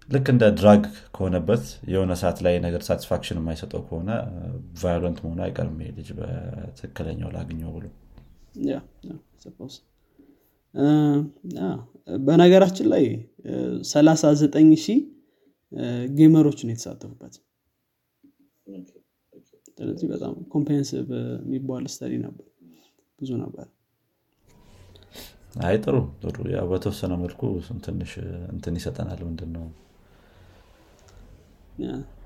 ልክ 0.09 0.27
እንደ 0.33 0.45
ድራግ 0.59 0.85
ከሆነበት 1.15 1.65
የሆነ 1.91 2.13
ሰዓት 2.21 2.39
ላይ 2.47 2.55
ነገር 2.65 2.83
ሳቲስፋክሽን 2.87 3.39
የማይሰጠው 3.41 3.83
ከሆነ 3.89 4.09
ቫዮለንት 4.81 5.19
መሆኑ 5.25 5.41
አይቀርም 5.47 5.77
ልጅ 5.99 6.09
በትክክለኛው 6.19 7.31
ላግኘው 7.37 7.71
ብሎ 7.77 7.87
ያ 8.67 8.77
ያ 9.07 9.13
suppose። 9.45 9.77
እ፣ 9.79 9.85
ያ፣ 10.51 10.60
በነገራችን 12.21 12.87
ላይ 12.93 13.05
39 13.87 14.77
ሺህ 14.85 14.99
gamer 16.17 16.41
ኦችን 16.41 16.71
የተሳተፉበት። 16.73 17.35
ስለዚህ 19.79 20.07
በጣም 20.13 20.33
comprehensive 20.53 21.07
የሚባል 21.45 21.85
study 21.93 22.15
ነበር። 22.25 22.47
ብዙ 23.19 23.31
ነበር። 23.43 23.67
አይ 25.63 25.77
ጥሩ 25.85 25.97
ጥሩ። 26.25 26.37
ያው 26.55 26.67
በተወሰነ 26.73 27.13
መልኩ 27.23 27.41
ትንሽ 27.87 28.13
እንትን 28.53 28.75
ይሰጠናል 28.81 29.21
ምንድን 29.29 29.51
ነው 29.57 29.65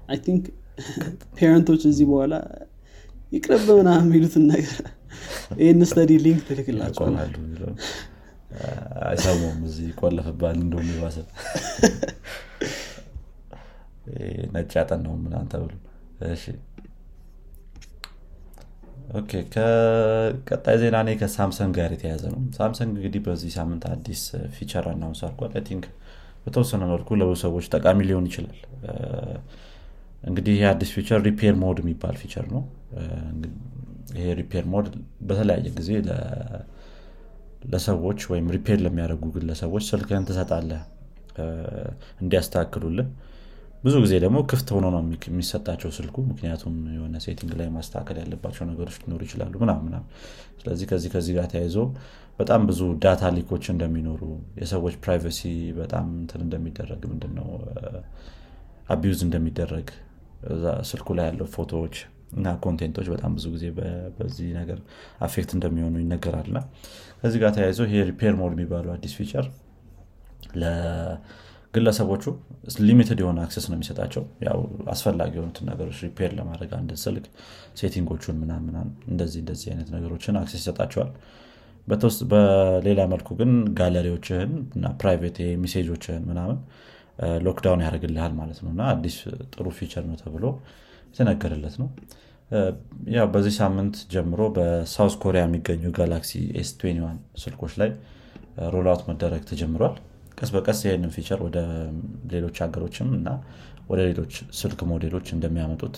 I 0.09 0.19
think 0.25 0.45
parent 1.37 1.64
ኦች 1.64 1.83
እዚህ 1.91 2.07
በኋላ 2.11 2.35
ይቅርብ 3.33 3.69
ምናምን 3.79 3.91
የሚሉትን 4.01 4.45
ነገር 4.51 4.81
ይህን 5.61 5.81
study 5.91 6.13
link 6.25 6.41
ትልክላቸዋል 6.49 7.15
አይሰሙም 9.07 9.59
እዚህ 9.69 9.87
ይቆለፍባል 9.91 10.57
እንደውም 10.63 10.89
የባሰ 10.93 11.17
ነጭ 14.55 14.73
ያጠናው 14.79 15.15
ምናምን 15.25 15.49
ተብሎ። 15.53 15.73
okay 19.19 19.31
ከቀጣይ 19.55 20.77
ዜና 20.81 20.97
እኔ 21.05 21.11
ከሳምሰንግ 21.21 21.73
ጋር 21.79 21.91
የተያያዘ 21.95 22.23
ነው። 22.33 22.41
ሳምሰንግ 22.57 22.93
እንግዲህ 22.95 23.21
በዚህ 23.27 23.51
ሳምንት 23.57 23.83
አዲስ 23.91 24.23
feature 24.57 24.87
announce 24.93 25.21
አድርጓል። 25.27 25.65
think 25.69 25.85
በተወሰነ 26.45 26.83
መልኩ 26.93 27.09
ለብዙ 27.21 27.37
ሰዎች 27.45 27.67
ጠቃሚ 27.75 27.99
ሊሆን 28.09 28.27
ይችላል። 28.31 28.59
እንግዲህ 30.29 30.53
ይህ 30.57 30.67
አዲስ 30.71 30.91
feature 30.97 31.21
repair 31.27 31.55
mode 31.63 31.79
የሚባል 31.83 32.17
feature 32.23 32.47
ነው። 32.55 32.63
ይሄ 34.17 34.27
repair 34.41 34.65
mode 34.73 34.87
በተለያየ 35.29 35.69
ጊዜ 35.79 35.91
ለሰዎች 37.73 38.21
ወይም 38.33 38.47
repair 38.55 38.79
ለሚያደርጉ 38.85 39.25
ግለሰቦች 39.35 39.85
ስልክህን 39.91 40.27
ትሰጣለህ 40.29 40.83
እ፣ 41.39 41.47
እንዲያስተካክሉልህ። 42.23 43.07
ብዙ 43.85 43.95
ጊዜ 44.03 44.15
ደግሞ 44.23 44.39
ክፍት 44.51 44.69
ሆኖ 44.75 44.87
ነው 44.93 45.01
የሚ- 45.03 45.19
የሚሰጣቸው 45.29 45.91
ስልኩ። 45.97 46.17
ምክንያቱም 46.29 46.77
የሆነ 46.95 47.17
setting 47.25 47.51
ላይ 47.59 47.69
ማስተካከል 47.75 48.17
ያለባቸው 48.21 48.65
ነገሮች 48.71 48.97
ሊኖሩ 49.03 49.21
ይችላሉ 49.27 49.53
ምናምን። 49.63 49.95
ስለዚህ 50.61 50.87
ከዚህ 50.91 51.11
ከዚህ 51.15 51.33
ጋር 51.37 51.47
ተያይዞ 51.53 51.77
በጣም 52.39 52.61
ብዙ 52.69 52.81
data 53.03 53.25
leak 53.37 53.51
ኦች 53.51 53.65
እንደሚኖሩ 53.73 54.23
የሰዎች 54.61 54.95
privacy 55.05 55.41
በጣም 55.77 56.07
እንትን 56.21 56.41
እንደሚደረግ 56.47 57.03
ምንድነው 57.13 57.49
abuse 58.91 59.21
እንደሚደረግ 59.27 59.89
ስልኩ 60.89 61.09
ላይ 61.19 61.27
ያለው 61.29 61.47
ፎቶዎች 61.53 61.95
እና 62.37 62.49
content 62.63 62.91
ኦች 62.91 63.07
በጣም 63.13 63.33
ብዙ 63.37 63.47
ጊዜ 63.55 63.67
በዚህ 64.17 64.49
ነገር 64.57 64.79
affect 65.21 65.51
እንደሚሆኑ 65.57 65.95
ይነገራል 66.03 66.47
እና 66.51 66.61
ከዚህ 67.25 67.39
ጋር 67.43 67.51
ተያይዞ 67.57 67.81
ይሄ 67.87 68.01
repair 68.09 68.35
mode 68.39 68.53
የሚባለው 68.55 68.91
አዲስ 68.95 69.13
feature 69.19 69.47
ለግለሰቦቹ 70.63 72.25
limited 72.85 73.19
የሆነ 73.23 73.39
access 73.45 73.67
ነው 73.71 73.77
የሚሰጣቸው። 73.77 74.25
ያው 74.47 74.59
አስፈላጊ 74.93 75.33
የሆኑትን 75.39 75.67
ነገሮች 75.71 75.99
repair 76.07 76.31
ለማድረግ 76.39 76.73
አንድ 76.79 76.91
ስልክ 77.05 77.25
setting 77.81 78.11
ኦቹን 78.11 78.37
ምናምን 78.43 78.75
እንደዚህ 79.09 79.41
እንደዚህ 79.43 79.69
አይነት 79.73 79.89
ነገሮችን 79.97 80.39
access 80.41 80.61
ይሰጣቸዋል። 80.63 81.11
በሌላ 82.33 83.01
መልኩ 83.13 83.31
ግን 83.41 83.51
ጋለሪዎችህን 83.81 84.53
እና 84.77 84.93
private 85.01 85.39
message 85.65 85.92
ኦችህን 85.92 86.23
ምናምን 86.31 86.59
lock 87.47 87.66
down 87.66 87.85
ያደርግልሃል 87.87 88.35
ማለት 88.39 88.61
ነው። 88.65 88.71
እና 88.75 88.85
አዲስ 88.93 89.17
ጥሩ 89.55 89.67
feature 89.79 90.07
ነው 90.11 90.19
ተብሎ 90.23 90.45
የተነገረለት 91.11 91.77
ነው 91.83 91.89
ያው 93.15 93.27
በዚህ 93.35 93.55
ሳምንት 93.59 93.97
ጀምሮ 94.13 94.41
በሳውስ 94.57 95.15
ኮሪያ 95.23 95.43
የሚገኙ 95.45 95.93
ጋላክሲ 95.97 96.33
ኤስ 96.61 96.71
21 96.83 97.15
ስልኮች 97.43 97.73
ላይ 97.81 97.91
roll 98.75 98.91
out 98.91 99.03
መደረግ 99.09 99.43
ተጀምሯል። 99.51 99.95
ቀስ 100.39 100.51
በቀስ 100.55 100.79
ይህንን 100.85 101.13
feature 101.17 101.41
ወደ 101.47 101.59
ሌሎች 102.33 102.57
ሀገሮችም 102.65 103.11
እና 103.19 103.29
ወደ 103.91 104.01
ሌሎች 104.09 104.33
ስልክ 104.61 104.81
ሞዴሎች 104.91 105.27
እንደሚያመጡት 105.37 105.97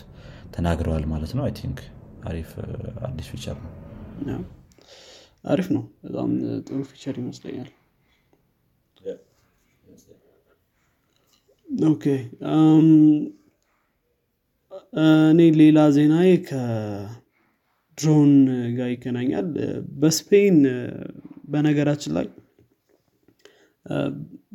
ተናግረዋል 0.57 1.05
ማለት 1.13 1.33
ነው። 1.37 1.45
I 1.47 1.53
think 1.61 1.79
አሪፍ 2.25 2.51
አዲስ 3.09 3.29
feature 3.33 3.57
ነው። 4.29 4.41
አሪፍ 5.45 5.69
ነው። 5.77 5.83
በጣም 6.05 6.31
ጥሩ 6.67 6.79
feature 6.91 7.17
ይመስለኛል። 7.23 7.71
okay 11.89 12.05
እኔ 14.97 15.41
ሌላ 15.61 15.79
ዜናዬ 15.97 16.29
ከድሮን 16.49 18.33
ጋር 18.77 18.89
ይገናኛል። 18.93 19.49
በስፔን 20.01 20.59
በነገራችን 21.49 22.13
ላይ 22.17 22.27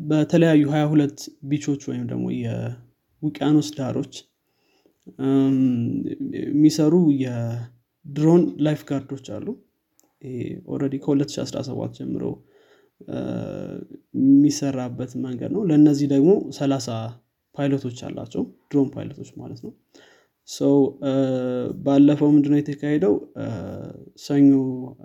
በተለያዩ 0.09 0.63
22 0.71 1.19
beach 1.49 1.67
ኦች 1.67 1.81
ወይም 1.89 2.05
ደግሞ 2.11 2.25
የውቅያኖስ 2.39 3.69
ዳሮች 3.77 4.13
የሚሰሩ 6.45 6.93
የ 7.23 7.57
drone 7.57 8.43
lifeguard 8.67 8.81
ኦች 8.89 9.27
አሉ 9.35 9.47
already 10.71 10.95
ከ2017 11.05 11.69
ጀምሮ 11.97 12.25
የሚሰራበት 14.21 15.11
መንገድ 15.23 15.51
ነው። 15.55 15.61
ለእነዚህ 15.69 16.07
ደግሞ 16.11 16.31
30 16.57 16.97
ፓይለቶች 17.55 17.99
አላቸው። 18.07 18.43
drone 18.69 18.89
pilot 18.93 19.13
ኦች 19.13 19.29
ማለት 19.41 19.59
ነው 19.65 19.71
ሰው 20.47 20.75
ባለፈው 21.83 22.29
ምንድነው 22.33 22.59
የተካሄደው? 22.59 23.13
ሰኞ 24.23 24.51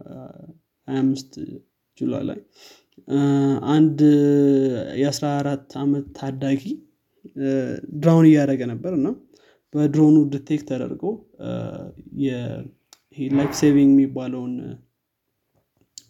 እ፣ 0.02 0.14
25 0.88 1.36
July 1.98 2.22
ላይ 2.28 2.38
አንድ 3.74 4.00
የ14 5.02 5.44
ዓመት 5.82 6.06
ታዳጊ 6.18 6.62
drown 7.96 8.26
እያደረገ 8.28 8.62
ነበር 8.72 8.92
እና 8.98 9.08
በ 9.72 9.82
drone 9.82 10.07
ኑ 10.07 10.16
detect 10.32 10.66
ተደርጎ 10.70 11.02
life 13.32 13.52
saving 13.60 13.90
የሚባለውን 13.94 14.54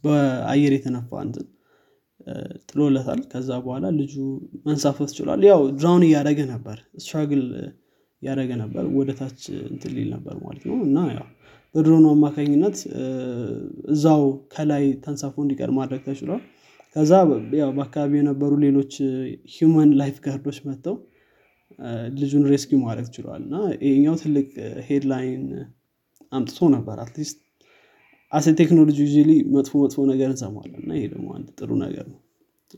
በአየር 0.04 0.72
የተነፋ 0.76 1.10
እንትን 1.24 1.46
ጥሎለታል። 2.68 3.20
ከዛ 3.32 3.50
በኋላ 3.64 3.86
ልጁ 3.98 4.14
መንሳፈፍ 4.66 5.10
ችሏል። 5.16 5.42
ያው 5.48 5.60
drown 5.78 6.04
እያደረገ 6.06 6.40
ነበር። 6.52 6.76
struggle 7.02 7.42
እያደረገ 8.22 8.50
ነበር 8.62 8.84
ወደ 8.96 9.10
ታች 9.18 9.40
እንትን 9.70 9.92
ሊል 9.96 10.08
ነበር 10.14 10.36
ማለት 10.44 10.62
ነው። 10.68 10.76
እና 10.86 10.98
ያው 11.12 11.26
በድሮኑ 11.74 12.06
አማካኝነት 12.12 12.76
እዛው 13.94 14.22
ከላይ 14.54 14.84
ተንሳፎ 15.04 15.34
እንዲቀር 15.44 15.70
ማድረግ 15.78 16.00
ተችሏል። 16.06 16.42
ከዛ 16.96 17.12
ያው 17.60 17.70
በአካባቢ 17.76 18.12
የነበሩ 18.18 18.52
ሌሎች 18.64 18.92
human 19.54 19.90
lifeguard 20.00 20.18
ኦች 20.26 20.58
መጥተው 20.66 20.96
ልጁን 22.18 22.44
rescue 22.50 22.78
ማድረግ 22.84 23.08
ችለዋል። 23.16 23.42
እና 23.46 23.56
ይሄኛው 23.84 24.14
ትልቅ 24.22 24.46
headline 24.86 25.42
አምጥቶ 26.32 26.68
ነበር። 26.76 26.96
at 27.04 27.14
least 27.14 27.38
አሴ 28.32 28.46
ቴክኖሎጂ 28.60 28.96
usually 29.04 29.32
መጥፎ 29.54 29.72
መጥፎ 29.82 30.06
ነገር 30.12 30.28
እንሰማለን 30.32 30.80
እና 30.82 30.92
ይሄ 30.98 31.04
ደግሞ 31.12 31.26
አንድ 31.36 31.48
ጥሩ 31.58 31.70
ነገር 31.84 32.06
ነው። 32.12 32.20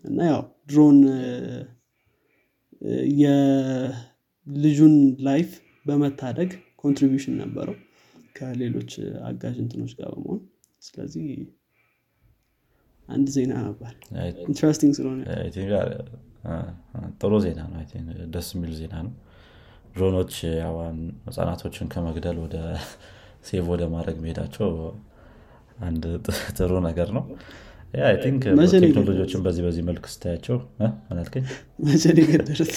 እና 0.05 0.19
ያው 0.31 0.43
ድሮን 0.69 0.99
የልጁን 4.49 4.95
life 5.27 5.51
በመታደግ 5.87 6.51
contribution 6.83 7.35
ነበረው 7.43 7.77
ከሌሎች 8.37 8.93
አጋዥ 9.29 9.57
እንትኖች 9.63 9.93
ጋር 9.99 10.11
በመሆን። 10.15 10.41
ስለዚህ 10.83 11.29
አንድ 13.09 13.29
ዜና 13.37 13.53
ነበር። 13.67 13.93
interesting 14.45 14.93
ስለሆነ 14.99 15.21
ጥሩ 17.21 17.33
ዜና 17.45 17.61
ነው። 17.71 17.81
ደስ 18.35 18.49
የሚል 18.55 18.73
ዜና 18.81 18.95
ነው። 19.07 19.15
ድሮኖች 19.95 20.35
ህጻናቶችን 21.27 21.87
ከመግደል 21.95 22.37
ወደ 22.45 22.57
save 23.49 23.65
ወደ 23.73 23.83
ማድረግ 23.95 24.17
መሄዳቸው 24.25 24.69
አንድ 25.81 26.05
ጥሩ 26.59 26.73
ነገር 26.87 27.09
ነው። 27.17 27.25
ቴክኖሎጂዎችን 28.85 29.43
በዚህ 29.45 29.63
በዚህ 29.67 29.83
መልክ 29.89 30.07
ስታያቸው 30.13 30.57
መቼ 31.85 32.05
ነው 32.11 32.23
የገደሉት 32.25 32.75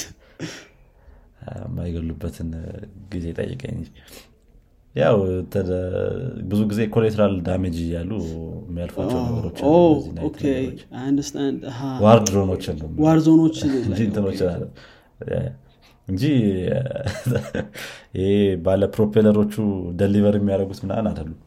የማይገሉበትን 1.62 2.50
ጊዜ 3.12 3.26
ጠይቀኝ። 3.40 3.78
እንጂ። 3.78 3.90
ያው 4.96 5.18
ብዙ 6.50 6.62
ጊዜ 6.72 6.82
collateral 6.94 7.34
damage 7.46 7.76
እያሉ 7.84 8.12
የሚያልፏቸው 8.64 9.20
ነገሮች 9.28 9.60
አሉ፣ 9.62 9.70
እነዚህ 9.92 10.12
ናይት 10.18 10.40
ነገሮች። 10.40 10.82
understand 11.02 11.62
war 12.06 12.20
drone 12.26 12.92
ኦችን 12.92 13.72
እንጂ 16.08 16.24
ይሄ 18.18 18.30
ባለ 18.64 18.84
propeller 18.96 19.37
ኦቹ 19.37 19.56
deliver 20.00 20.36
የሚያደርጉት 20.40 20.80
ምናምን 20.86 21.08
አይደሉም። 21.12 21.40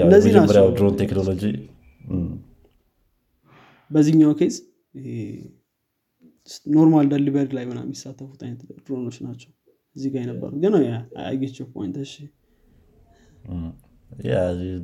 የመጀመሪያው 0.00 0.68
ድሮን 0.76 0.96
ቴክኖሎጂ 1.00 1.42
በዚህኛው 3.90 4.32
case 4.40 4.56
normal 6.72 7.06
delivery 7.12 7.48
ላይ 7.56 7.64
ምናምን 7.66 7.88
የሚሳተፉት 7.88 8.40
አይነት 8.44 8.60
ድሮኖች 8.80 9.16
ናቸው። 9.26 9.50
እዚህ 9.96 10.10
ጋር 10.14 10.20
የነበሩ 10.24 10.50
ግን 10.62 10.74
I 11.26 11.36
get 11.36 11.66
your 11.74 11.83
point። 11.83 11.96
እሺ። 12.04 12.14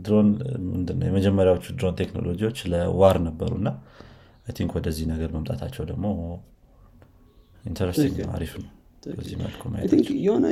ድሮን 0.04 0.28
ምንድነው? 0.68 1.06
የመጀመሪያዎቹ 1.08 1.66
ድሮን 1.76 1.94
ቴክኖሎጂዎች 2.00 2.58
ለ 2.72 2.90
war 2.90 3.16
ነበሩ 3.26 3.52
እና 3.60 3.68
think 4.54 4.72
ወደዚህ 4.78 5.04
ነገር 5.12 5.28
መምጣታቸው 5.36 5.84
ደግሞ 5.90 6.06
interesting 7.64 8.16
አሪፍ 8.34 8.52
ነው። 8.62 8.70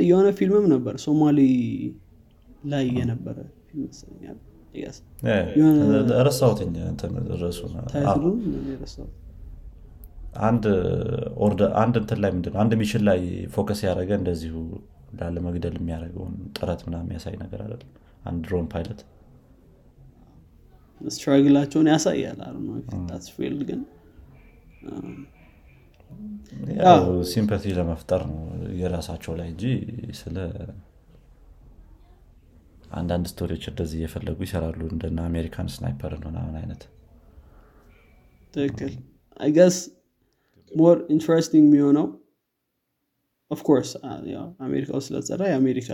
የሆነ 0.05 0.27
ፊልምም 0.39 0.67
ነበር 0.73 0.95
ሶማሌ 1.05 1.39
ላይ 2.67 2.87
የነበረ 2.99 3.37
ረሳሁትኝ። 6.27 6.73
እንትን 6.91 7.13
አንድ 10.41 10.65
አንድ 11.81 11.95
እንትን 12.01 12.19
ላይ 12.23 12.31
ምንድነው? 12.33 12.59
አንድ 12.63 12.73
mission 12.81 13.03
ላይ 13.09 13.21
focus 13.55 13.81
ያደረገ 13.87 14.11
እንደዚሁ 14.21 14.55
ላለመግደል 15.19 15.75
የሚያደርገውን 15.81 16.37
ጥረት 16.57 16.81
ምናምን 16.87 17.07
የሚያሳይ 17.07 17.35
ነገር 17.43 17.61
አይደለም። 17.65 17.91
አንድ 18.25 18.41
drone 18.47 18.67
pilot 18.73 19.01
struggle 21.01 21.42
ኣቸውን 21.42 21.89
ያሳያል 21.93 22.41
ፊልሙ 23.35 23.61
ግን 23.71 23.81
ያው 26.79 27.03
sympathy 27.31 27.65
ለመፍጠር 27.77 28.23
ነው 28.31 28.41
የራሳቸው 28.81 29.33
ላይ 29.39 29.49
እንጂ 29.53 29.65
ስለ 30.19 30.37
አንዳንድ 32.91 33.27
story 33.33 33.50
ዎች 33.50 33.65
እንደዚህ 33.71 33.99
እየፈለጉ 34.01 34.39
ይሰራሉ። 34.47 34.81
እንደነ 34.91 35.21
American 35.29 35.69
Sniper 35.75 36.15
ምናምን 36.25 36.57
አይነት 36.61 36.83
ትክክል። 38.55 38.93
I 39.41 39.47
guess 39.47 39.77
more 40.73 40.99
interesting 41.15 41.65
የሚሆነው 41.69 42.07
of 43.51 43.61
course 43.61 43.91
አሜሪካ 44.67 44.91
ውስጥ 44.97 45.07
ስለተሰራ 45.09 45.43
የአሜሪካ 45.51 45.91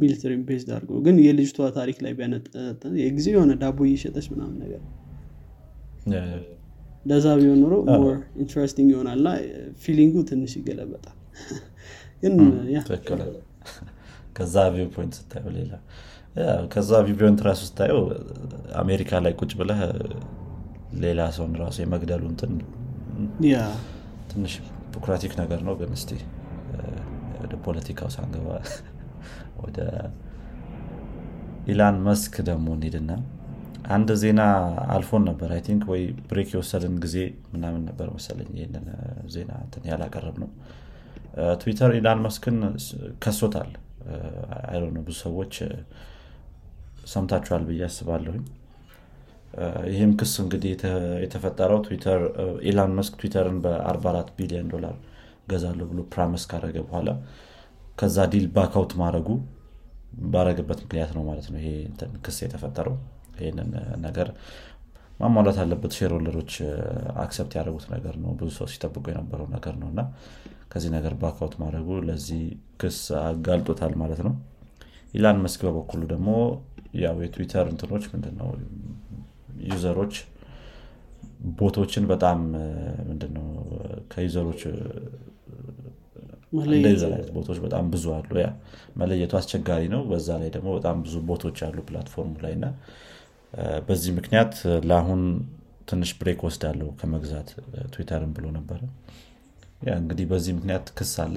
military 0.00 0.32
based 0.48 0.70
አድርገው 0.76 0.98
ግን 1.06 1.16
የልጅቷ 1.24 1.68
ታሪክ 1.78 1.98
ላይ 2.04 2.12
ቢያነጣጥር 2.18 2.92
የጊዜ 3.02 3.26
የሆነ 3.34 3.54
ዳቦ 3.62 3.78
እየሸጠች 3.88 4.26
ምናምን 4.32 4.56
ነገር 4.64 4.82
እንደዛ 6.98 7.26
ቢሆን 7.38 7.58
ኖሮ 7.64 7.74
more 7.94 8.14
interesting 8.42 8.88
ይሆናል። 8.94 9.18
እና 9.20 9.28
feeling 9.82 10.15
ኡ 10.15 10.24
ትንሽ 10.30 10.52
ይገለበጣል። 10.58 11.16
ግን 12.22 12.34
ከዛ 14.36 14.56
viewpoint 14.74 15.14
ስታየው 15.18 15.50
ሌላ 15.58 15.72
ከዛ 16.72 16.90
viewpoint 17.06 17.40
ራሱ 17.48 17.60
ስታየው 17.68 18.00
አሜሪካ 18.82 19.20
ላይ 19.24 19.32
ቁጭ 19.40 19.52
ብለህ 19.60 19.80
ሌላ 21.04 21.20
ሰውን 21.36 21.54
ራሱ 21.62 21.76
የመግደሉ 21.84 22.24
እንትን 22.32 22.52
ትንሽ 24.36 24.54
bureaucratic 24.86 25.32
ነገር 25.40 25.60
ነው። 25.66 25.74
ግን 25.80 25.90
እስቲ 25.96 26.10
ወደ 27.40 27.54
ፖለቲካው 27.66 28.08
ሳንገባ 28.14 28.48
ወደ 29.64 29.78
ኢላን 31.66 31.96
መስክ 32.06 32.34
ደግሞ 32.48 32.66
እንሂድና 32.76 33.12
አንድ 33.88 34.08
ዜና 34.22 34.40
አልፎን 34.94 35.22
ነበር። 35.28 35.48
I 35.54 35.60
think 35.66 35.82
ወይ 35.92 36.02
break 36.28 36.48
የወሰድን 36.54 36.94
ጊዜ 37.04 37.16
ምናምን 37.52 37.82
ነበር 37.88 38.08
መሰለኝ 38.16 38.50
ይህንን 38.58 38.86
ዜና 39.34 39.50
ያላቀረብነው 39.90 40.50
ትዊተር 41.62 41.92
ኢላን 41.98 42.20
መስክን 42.26 42.58
ከሶታል። 43.24 43.70
I 44.68 44.78
know 44.88 45.02
ብዙ 45.06 45.16
ሰዎች 45.22 45.54
ሰምታችኋል 47.12 47.64
ብዬ 47.68 47.82
አስባለሁኝ 47.88 48.44
ይህም 49.90 50.10
ክስ 50.20 50.32
እንግዲህ 50.42 50.70
የተ- 50.72 50.92
የተፈጠረው 51.22 51.78
ትዊተር 51.84 52.22
ኢላን 52.68 52.92
መስክ 52.98 53.14
ትዊተርን 53.20 53.58
በ44 53.64 54.30
ቢሊዮን 54.38 54.68
ዶላር 54.72 54.96
ገዛለሁ 55.50 55.86
ብሎ 55.90 56.00
promise 56.12 56.44
ካደረገ 56.50 56.78
በኋላ 56.86 57.08
ከዛ 57.98 58.16
deal 58.32 58.46
back 58.56 58.77
out 58.77 58.92
ማድረጉ 59.00 59.28
ባረገበት 60.32 60.80
ምክንያት 60.84 61.10
ነው 61.16 61.22
ማለት 61.28 61.46
ነው 61.52 61.58
ይሄ 61.60 61.68
ክስ 62.24 62.38
የተፈጠረው። 62.44 62.96
ይህንን 63.40 63.70
ነገር 64.04 64.28
ማሟላት 65.20 65.58
አለበት 65.62 65.92
shareholder 65.98 66.38
ኦች 66.38 66.52
accept 67.22 67.52
ያደረጉት 67.58 67.86
ነገር 67.94 68.14
ነው። 68.22 68.30
ብዙ 68.38 68.50
ሰው 68.58 68.66
ሲጠብቁ 68.72 69.04
የነበረው 69.12 69.46
ነገር 69.54 69.74
ነው 69.82 69.88
እና 69.92 70.00
ከዚህ 70.72 70.90
ነገር 70.96 71.14
back 71.20 71.39
out 71.39 71.54
ማድረጉ 71.62 71.88
ለዚህ 72.08 72.42
ክስ 72.80 72.98
አጋልጦታል 73.22 73.94
ማለት 74.02 74.20
ነው። 74.26 74.34
ኢላን 75.14 75.38
መስክ 75.44 75.60
በበኩሉ 75.66 76.02
ደግሞ 76.12 76.30
ያው 77.00 77.16
የትዊተር 77.24 77.66
እንትኖች 77.72 78.04
ምንድነው 78.12 78.48
user 79.70 79.92
ኦች 79.92 80.14
bot 81.58 81.73
ኦችን 81.73 82.04
በጣም 82.12 82.38
ምንድነው 83.08 83.48
ከ 84.12 84.22
user 84.22 84.41
ኦች 84.41 84.60
bot 87.36 87.45
ኦች 87.45 87.58
በጣም 87.64 87.84
ብዙ 87.92 88.04
አሉ። 88.16 88.30
ያ 88.38 88.48
መለየቱ 88.96 89.32
አስቸጋሪ 89.40 89.82
ነው። 89.94 90.02
በዛ 90.10 90.28
ላይ 90.42 90.50
ደግሞ 90.56 90.68
በጣም 90.78 90.96
ብዙ 91.04 91.14
bot 91.28 91.41
ኦች 91.41 91.58
አሉ 91.66 91.78
platform 91.88 92.25
ኡ 92.25 92.34
ላይ 92.44 92.52
እና 92.58 92.66
በዚህ 93.88 94.12
ምክንያት 94.18 94.54
ለአሁን 94.88 95.22
ትንሽ 95.90 96.10
break 96.20 96.40
ወስዳለው 96.46 96.88
ከመግዛት። 97.00 97.48
ትዊተርን 97.92 98.32
ብሎ 98.36 98.46
ነበረ። 98.56 98.80
ያ 99.88 99.94
እንግዲህ 100.02 100.26
በዚህ 100.30 100.52
ምክንያት 100.58 100.86
ክስ 100.98 101.14
አለ። 101.24 101.36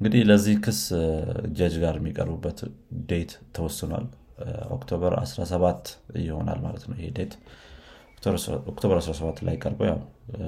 እንግዲህ 0.00 0.22
ለዚህ 0.30 0.56
ክስ 0.64 0.80
ጀጅ 1.58 1.74
ጋር 1.84 1.94
የሚቀርቡበት 2.00 2.58
date 3.10 3.32
ተወስኗል 3.56 4.06
October 4.70 5.12
17 5.24 5.92
ይሆናል 6.22 6.58
ማለት 6.64 6.84
ነው 6.88 6.96
ይሄ 6.98 7.08
date። 7.18 7.34
October 8.70 8.98
17 9.02 9.44
ላይ 9.46 9.56
ቀርበው 9.62 9.86
ያው 9.88 9.98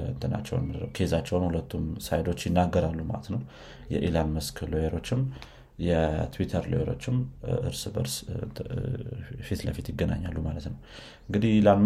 እንትናቸውን 0.07 0.65
case 0.97 1.11
ኣቸውን 1.11 1.43
ሁለቱም 1.47 1.85
side 2.05 2.23
ኦች 2.23 2.41
ይናገራሉ 2.47 2.99
ማለት 3.11 3.27
ነው። 3.33 3.41
የኢላን 3.93 4.29
መስክ 4.35 4.57
lawyer 4.71 4.96
ኦችም 4.96 5.21
የትዊተር 5.79 6.63
lawyer 6.71 6.94
ኦችም 6.94 7.17
እርስ 7.61 7.83
በርስ 7.93 8.15
ፊት 9.47 9.61
ለፊት 9.67 9.87
ይገናኛሉ 9.91 10.37
ማለት 10.47 10.65
ነው። 10.67 10.77
እንግዲህ 11.27 11.51
የኢላን 11.51 11.81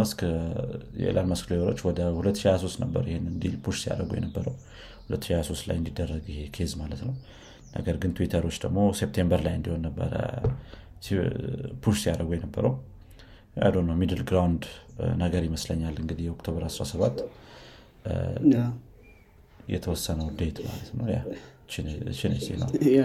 መስክ 1.31 1.49
lawyer 1.51 1.69
ኦች 1.69 1.81
ወደ 1.89 1.99
2023 2.15 2.81
ነበር 2.83 3.03
ይህን 3.11 3.27
deal 3.43 3.55
push 3.65 3.77
ሲያደርጉ 3.83 4.11
የነበረው። 4.19 4.55
2023 5.09 5.69
ላይ 5.69 5.77
እንዲደረግ 5.81 6.23
ይሄ 6.33 6.41
case 6.57 6.73
ማለት 6.81 7.01
ነው። 7.07 7.13
ነገር 7.77 7.95
ግን 8.01 8.11
ትዊተሮች 8.17 8.57
ደግሞ 8.63 8.79
September 8.99 9.41
ላይ 9.45 9.53
እንዲሆን 9.59 9.83
ነበረ 9.87 10.13
push 11.83 11.97
ሲያደርጉ 12.03 12.29
የነበረው። 12.35 12.73
ያዶ 13.57 13.75
ነው 13.87 13.95
middle 13.99 14.21
ground 14.29 14.63
ነገር 15.19 15.41
ይመስለኛል 15.47 15.95
እንግዲህ 16.01 16.23
የ 16.27 16.35
October 16.35 16.63
17 16.69 17.19
እ፣ 18.05 18.13
ያ 18.53 18.61
የተወሰነው 19.73 20.27
date 20.39 20.57
ማለት 20.65 20.89
ነው። 20.95 21.05
ችነች 22.15 22.47
ነው። 22.61 22.69
ያ 22.93 23.03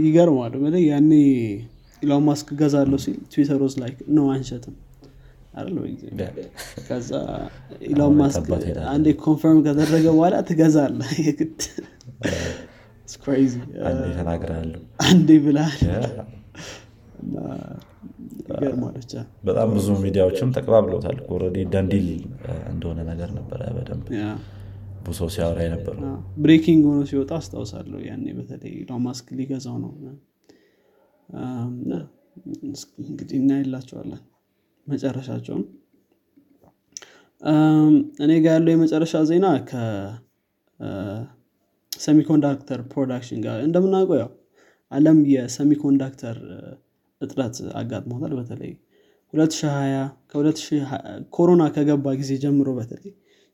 ይገርማል 0.00 0.54
በተለይ 0.56 0.84
ያኔ 0.90 1.12
ኢሎን 2.02 2.24
ማስክ 2.26 2.48
ገዛለሁ 2.58 2.98
ሲል 3.04 3.16
ትዊተር 3.32 3.60
ውስጥ 3.66 3.78
ላይ 3.82 3.92
ነው 4.16 4.26
ጊዜ 5.92 6.04
ከዛ 6.86 7.10
ኢሎን 7.90 8.14
ማስክ 8.20 8.48
አንዴ 8.92 9.06
confirm 9.22 9.60
ከተደረገ 9.66 10.06
በኋላ 10.16 10.36
ትገዛለ 10.48 10.98
የግድ 11.26 11.60
አንዴ 13.88 14.02
ተናግራለሁ። 14.18 14.80
አንዴ 15.06 15.30
ብላል 15.44 15.74
በጣም 19.46 19.68
ብዙ 19.76 19.88
ሚዲያዎችም 20.02 20.50
ተቀባብለውታል። 20.56 21.18
already 21.30 21.58
done 21.74 21.91
deal 21.91 22.08
እንደሆነ 22.72 22.98
ነገር 23.10 23.30
ነበረ 23.38 23.60
በደንብ 23.76 24.06
ብዙ 25.06 25.16
ሰው 25.18 25.28
ሲያወራ 25.34 25.58
የነበረው። 25.64 26.02
breaking 26.42 26.82
ሆኖ 26.88 27.00
ሲወጣ 27.10 27.32
አስታውሳለሁ 27.38 27.98
ያኔ 28.06 28.26
በተለይ 28.38 28.72
ኢሎን 28.78 29.02
ማስክ 29.06 29.26
ሊገዛው 29.38 29.76
ነው። 29.82 29.90
እንግዲህ 33.04 33.36
እናይላቸዋለን 33.40 34.22
መጨረሻቸውን። 34.86 35.64
እኔ 38.24 38.32
ጋር 38.44 38.54
ያለው 38.56 38.72
የመጨረሻ 38.74 39.14
ዜና 39.30 39.46
ከ 41.90 42.02
semiconductor 42.02 42.80
production 42.92 43.40
ጋር 43.46 43.58
እንደምናውቀው 43.66 44.18
ያው 44.22 44.30
አለም 44.92 45.18
የ 45.32 45.46
semiconductor 45.46 46.38
እጥረት 47.24 47.56
አጋጥሞታል። 47.80 48.32
በተለይ 48.38 48.72
2020 49.34 50.00
ከ2020 50.32 50.98
ኮሮና 51.36 51.62
ከገባ 51.76 52.06
ጊዜ 52.20 52.32
ጀምሮ 52.44 52.70
በተለይ 52.78 53.12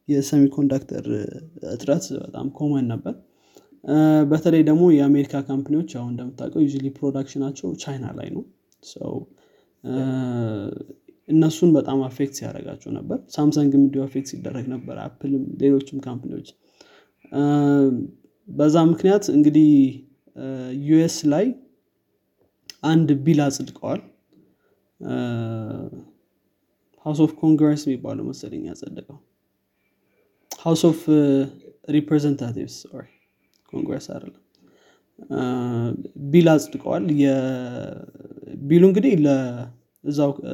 የ 0.09 0.22
semiconductor 0.22 1.07
እጥረት 1.74 2.06
በጣም 2.22 2.46
common 2.59 2.87
ነበር። 2.92 3.14
በተለይ 4.30 4.62
ደግሞ 4.68 4.85
የአሜሪካ 4.94 5.35
company 5.49 5.75
ዎች 5.75 5.90
አሁን 5.98 6.11
እንደምታውቀው 6.14 6.62
usually 6.64 6.87
production 6.96 7.39
ናቸው 7.39 7.68
ቻይና 7.83 8.06
ላይ 8.18 8.28
ነው። 8.35 8.42
ሰው 8.87 9.12
እነሱን 11.28 11.70
በጣም 11.76 11.98
affect 12.07 12.35
ሲያደርጋቸው 12.38 12.90
ነበር። 12.98 13.18
ሳምሰንግም 13.35 13.83
እንዲሁ 13.83 14.00
affect 14.07 14.29
ሲደረግ 14.33 14.66
ነበር። 14.74 14.96
አፕልም 15.04 15.44
ሌሎችም 15.62 15.98
company 16.07 16.33
ዎች 16.33 16.49
በዛ 18.48 18.76
ምክንያት 18.92 19.24
እንግዲህ 19.37 19.68
US 20.87 21.16
ላይ 21.33 21.46
አንድ 22.83 23.09
bill 23.25 23.40
አጽድቀዋል። 23.47 24.01
House 27.07 27.20
of 27.25 27.33
Congress 27.40 27.83
የሚባለው 27.87 28.25
መሰለኝ 28.31 28.62
ያጸደቀው። 28.71 29.19
House 30.61 30.83
of 30.90 31.01
Representatives 31.96 32.77
Congress 33.73 34.07
አይደለም። 34.14 34.43
bill 36.33 36.49
አጽድቀዋል። 36.55 37.05
bill 38.62 38.76
ኡ 38.76 38.83
እንግዲህ 38.90 39.12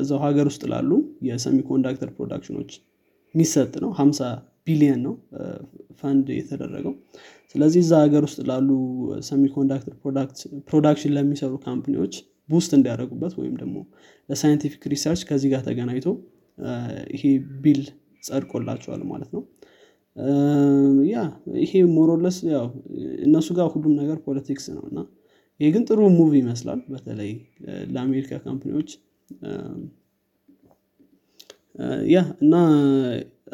እዛው 0.00 0.18
ሀገር 0.24 0.46
ውስጥ 0.50 0.62
ላሉ 0.72 0.90
የ 1.28 1.39
semiconductor 1.39 2.10
production 2.16 2.55
ኖች 2.55 2.70
የሚሰጥ 3.34 3.72
ነው። 3.84 3.90
50 3.98 4.30
ቢሊየን 4.66 5.00
ነው 5.06 5.14
ፈንድ 6.00 6.26
የተደረገው። 6.36 6.94
ስለዚህ 7.52 7.80
እዛ 7.84 7.92
ሀገር 8.04 8.22
ውስጥ 8.28 8.40
ላሉ 8.50 8.68
semiconductor 9.28 9.94
production 10.70 11.12
ለሚሰሩ 11.16 11.52
company 11.66 11.97
ዎች 11.97 12.14
boost 12.48 12.72
እንዲያደርጉበት 12.76 13.32
ወይም 13.40 13.54
ደግሞ 13.62 13.76
ለ 14.28 14.37
scientific 14.37 14.82
research 14.92 15.22
ከዚህ 15.28 15.48
ጋር 15.52 15.62
ተገናኝቶ 15.68 16.08
ይሄ 17.14 17.22
bill 17.62 17.80
ጸድቆላቸዋል 18.22 19.02
ማለት 19.10 19.30
ነው። 19.36 19.42
ያ 21.08 21.16
ይሄ 21.62 21.72
more 21.96 22.12
or 22.12 22.20
less 22.20 22.36
ያው 22.52 22.66
እነሱ 23.26 23.48
ጋር 23.58 23.66
ሁሉም 23.74 23.94
ነገር 24.00 24.18
politics 24.26 24.66
ነው 24.76 24.84
እና 24.90 24.98
ይሄ 25.60 25.68
ግን 25.74 25.82
ጥሩ 25.88 26.00
move 26.16 26.30
ይመስላል። 26.40 26.80
በተለይ 26.92 27.30
ለአሜሪካ 27.94 28.38
company 28.46 28.74
ዎች 28.74 28.90
ያ 32.06 32.18
እና 32.42 32.54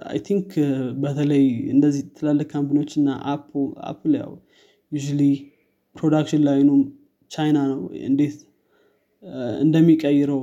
I 0.06 0.18
think 0.18 0.48
በተለይ 0.94 1.44
እንደዚህ 1.70 2.02
ትላልቅ 2.18 2.46
company 2.52 2.78
ዎች 2.78 2.92
እና 2.96 3.08
አፕል 3.90 4.14
ያው 4.20 4.32
ዩ 4.92 4.98
production 5.96 6.42
line 6.44 6.63
ኑም 6.63 6.82
ቻይና 7.30 7.58
ነው 7.72 7.80
እንዴት 8.06 8.36
እንደሚቀይረው 9.60 10.42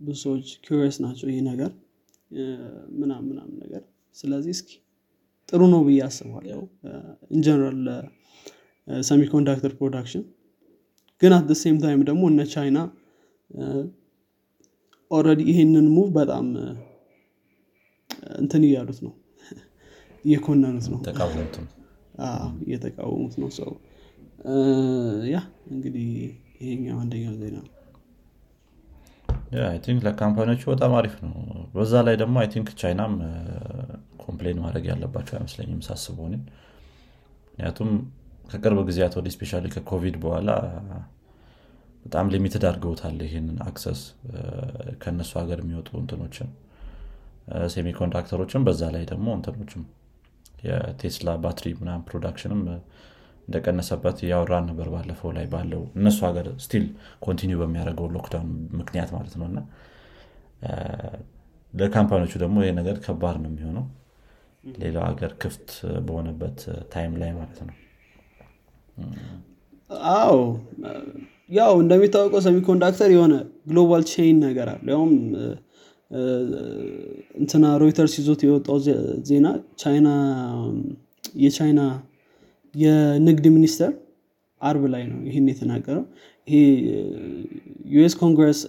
ብዙ 0.00 0.16
ሰዎች 0.22 0.48
curious 0.66 0.96
ናቸው 1.04 1.28
ይህ 1.30 1.40
ነገር 1.50 1.70
ምናም 2.98 3.22
ምናምን 3.30 3.54
ነገር 3.64 3.82
ስለዚህ 4.16 4.52
እስኪ 4.56 4.70
ጥሩ 5.48 5.62
ነው 5.72 5.80
ብዬ 5.88 5.98
አስባለሁ 6.06 6.60
in 7.30 7.41
general 7.41 7.78
ለ 8.88 8.99
semiconductor 8.99 9.72
production 9.80 10.24
ግን 11.22 11.32
at 11.32 11.50
same 11.62 11.76
time 11.78 12.00
ደግሞ 12.04 12.22
እነ 12.32 12.42
ቻይና 12.54 12.78
already 15.10 15.40
ይሄንን 15.50 15.86
move 15.94 16.08
በጣም 16.16 16.46
እንትን 18.38 18.62
እያሉት 18.68 18.98
ነው። 19.06 19.12
እየኮነኑት 20.24 20.86
ነው። 20.90 21.00
እየተቃወሙት 22.64 23.34
ነው። 23.42 23.50
ሰው። 23.58 23.70
ያ 25.32 25.38
እንግዲህ 25.70 26.08
ይሄኛው 26.60 26.98
አንደኛው 27.02 27.34
ዜና። 27.40 27.58
ነው 29.56 29.78
think 29.84 30.00
ለ 30.06 30.15
company 30.15 30.45
ዎቹ 30.45 30.62
በጣም 30.72 30.92
አሪፍ 30.98 31.14
ነው። 31.24 31.34
በዛ 31.74 32.02
ላይ 32.06 32.16
ደግሞ 32.22 32.36
I 32.42 32.48
think 32.54 32.68
ቻይናም 32.80 33.12
complain 34.24 34.58
ማድረግ 34.64 34.84
ያለባቸው 34.90 35.34
አይመስለኝም 35.36 35.80
ሳስበው 35.86 36.28
ምክንያቱም 37.48 37.90
ከቅርብ 38.50 38.78
ጊዜያት 38.88 39.14
ወደ 39.18 39.28
especially 39.34 39.60
ከኮቪድ 39.74 40.16
በኋላ 40.22 40.48
በጣም 42.04 42.30
limited 42.32 42.64
አድርገውታል 42.68 43.18
ይህንን 43.26 43.58
access 43.66 44.00
ከእነሱ 45.02 45.32
ሀገር 45.40 45.58
የሚወጡ 45.62 45.90
እንትኖችን 46.00 46.48
semiconductor 47.74 48.36
ኦችን 48.36 48.64
በዛ 48.66 48.82
ላይ 48.94 49.04
ደግሞ 49.10 49.26
እንትኖችም 49.38 49.82
የቴስላ 50.64 51.30
ባትሪ 51.42 51.72
ምናም 51.80 52.04
production 52.08 52.51
ም 52.51 52.60
እንደቀነሰበት 53.48 54.18
ያወራን 54.28 54.64
ነበር 54.70 54.86
ባለፈው 54.92 55.30
ላይ 55.36 55.46
ባለው 55.54 55.82
እነሱ 55.98 56.18
ሀገር 56.28 56.46
still 56.64 56.84
continue 57.24 57.58
በሚያደርገው 57.62 58.06
lockdown 58.14 58.38
ኡን 58.38 58.50
ምክንያት 58.80 59.10
ማለት 59.16 59.34
ነው። 59.40 59.46
እና 59.50 59.58
ለ 61.72 61.82
company 61.82 62.15
ዎቹ 62.15 62.34
ደግሞ 62.42 62.56
ይህ 62.64 62.72
ነገር 62.78 62.96
ከባድ 63.04 63.36
ነው 63.42 63.50
የሚሆነው። 63.52 63.84
ሌላው 64.78 65.04
ሀገር 65.08 65.32
ክፍት 65.42 65.70
በሆነበት 66.06 66.58
time 66.92 67.14
ላይ 67.22 67.30
ማለት 67.38 67.58
ነው። 67.66 67.74
አዎ 70.14 70.36
ያው 71.50 71.72
እንደሚታወቀው 71.82 72.40
semiconductor 72.46 73.10
የሆነ 73.14 73.34
global 73.68 74.02
chain 74.10 74.38
ነገር 74.44 74.68
አለ 74.72 74.86
ያውም 74.94 75.12
እንትና 77.40 77.64
ሮይተርስ 77.82 78.14
ይዞት 78.20 78.40
የወጣው 78.46 78.76
ዜና 79.28 79.46
ቻይና 79.82 80.08
የቻይና 81.42 81.80
የንግድ 82.74 83.46
ሚኒስተር 83.56 83.92
አርብ 84.60 84.84
ላይ 84.94 85.02
ነው 85.10 85.18
ይህን 85.28 85.46
የተናገረው። 85.52 86.04
ይሄ 86.48 86.56
US 87.94 88.14
Congress 88.20 88.60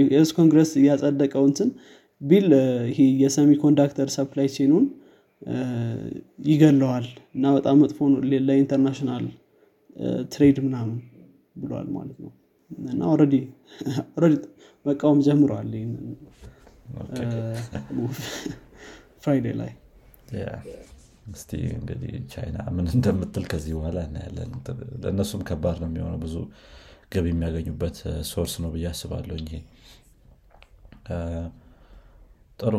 US 0.00 0.30
Congress 0.38 0.70
እያጸደቀው 0.80 1.44
እንትን 1.50 1.68
bill 2.20 2.48
ይሄ 2.90 2.98
የ 3.22 3.50
semiconductor 3.62 4.08
supply 4.16 4.48
chain 4.56 4.73
ኑን 4.73 4.86
ይገለዋል 6.46 7.06
እና 7.36 7.44
በጣም 7.56 7.76
መጥፎ 7.82 7.98
ለ 8.48 8.58
international 8.58 9.24
trade 10.32 10.58
ምናምን 10.66 10.98
ብለዋል 11.60 11.88
ማለት 11.96 12.18
ነው። 12.24 12.32
እና 12.88 13.00
already 13.12 13.34
መቃወም 14.84 15.18
ጀምረዋል 15.26 15.70
Friday 19.22 19.46
ላይ። 19.60 19.72
እስቲ 21.32 21.50
እንግዲህ 21.74 22.12
ቻይና 22.32 22.58
ምን 22.76 22.86
እንደምትል 22.94 23.44
ከዚህ 23.50 23.72
በኋላ 23.78 23.98
እናያለን። 24.08 24.52
ለእነሱም 25.02 25.42
ከባድ 25.48 25.76
ነው 25.82 25.88
የሚሆነው። 25.90 26.20
ብዙ 26.24 26.36
ገቢ 27.12 27.26
የሚያገኙበት 27.32 27.96
source 28.30 28.54
ነው 28.62 28.70
ብዬ 28.74 28.86
አስባለሁ 28.90 29.36
ይሄ 29.42 29.54
ጥሩ። 32.60 32.74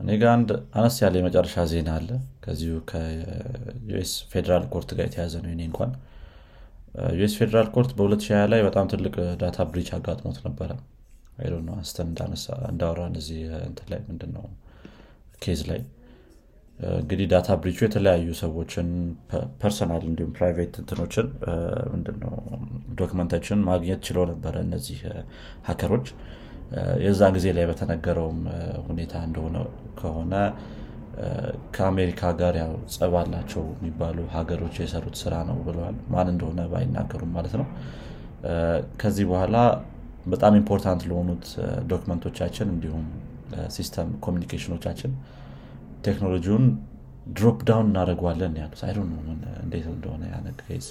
እኔ 0.00 0.10
ጋር 0.20 0.30
አንድ 0.34 0.48
አነስ 0.78 0.96
ያለ 1.02 1.14
የመጨረሻ 1.20 1.64
ዜና 1.70 1.90
አለ። 1.98 2.08
ከዚሁ 2.44 2.72
ከ 2.90 3.51
US 3.51 4.12
federal 4.32 4.64
court 4.72 4.90
ጋር 4.98 5.06
የተያዘ 5.08 5.34
ነው 5.44 5.50
እኔ 5.54 5.62
እንኳን 5.70 5.92
US 7.16 7.34
federal 7.38 7.68
court 7.74 7.90
በ2020 7.98 8.44
ላይ 8.52 8.60
በጣም 8.66 8.86
ትልቅ 8.92 9.14
data 9.40 9.58
breach 9.70 9.88
አጋጥሞት 9.96 10.38
ነበረ። 10.46 10.70
አንስተን 11.74 12.10
እንዳወራን 12.70 13.14
እዚህ 13.20 13.40
እንትን 13.66 13.88
ላይ 13.92 14.00
ምንድነው 14.08 14.44
case 15.42 15.62
ላይ። 15.70 15.80
እንግዲህ 16.96 17.26
data 17.32 17.48
breach 17.60 17.74
ኡ 17.74 17.78
የተለያዩ 17.84 18.30
ሰዎችን 18.40 18.88
personal 19.60 20.02
እንዲሁም 20.08 20.32
private 20.38 20.74
እንትኖችን 20.82 21.26
ምንድነው 21.92 22.34
document 22.98 23.33
ኦችን 23.33 23.60
ማግኘት 23.68 24.00
ችለው 24.08 24.24
ነበረ 24.32 24.54
እነዚህ 24.66 24.98
hacker 25.68 25.90
ኦች። 25.90 26.08
የዛን 27.04 27.32
ጊዜ 27.36 27.46
ላይ 27.56 27.64
በተነገረውም 27.70 28.40
ሁኔታ 28.88 29.14
እንደሆነ 29.28 29.56
ከሆነ 30.00 30.34
ከአሜሪካ 31.76 32.30
ጋር 32.40 32.54
ያው 32.60 32.72
ጸብ 32.94 33.14
አላቸው 33.20 33.64
የሚባሉ 33.74 34.18
ሀገሮች 34.34 34.74
የሰሩት 34.82 35.16
ስራ 35.22 35.34
ነው 35.48 35.58
ብለዋል። 35.66 35.96
ማን 36.14 36.28
እንደሆነ 36.32 36.62
ባይናገሩም 36.72 37.30
ማለት 37.36 37.54
ነው። 37.60 37.66
ከዚህ 39.02 39.24
በኋላ 39.30 39.56
በጣም 40.26 40.54
important 40.60 41.02
ለሆኑት 41.10 41.44
document 41.86 42.25
ኦቻችን 42.25 42.68
እንዲሁም 42.74 43.06
system 43.76 44.08
communication 44.26 44.77
ኖቻችን 44.77 45.12
ቴክኖሎጂውን 46.06 46.64
drop 47.36 47.58
down 47.68 47.86
እናደርገዋለን 47.90 48.52
ያሉት። 48.60 48.80
አይ 48.84 48.92
እንዴት 49.62 49.86
እንደሆነ 49.92 50.22
ያነገዝ 50.32 50.86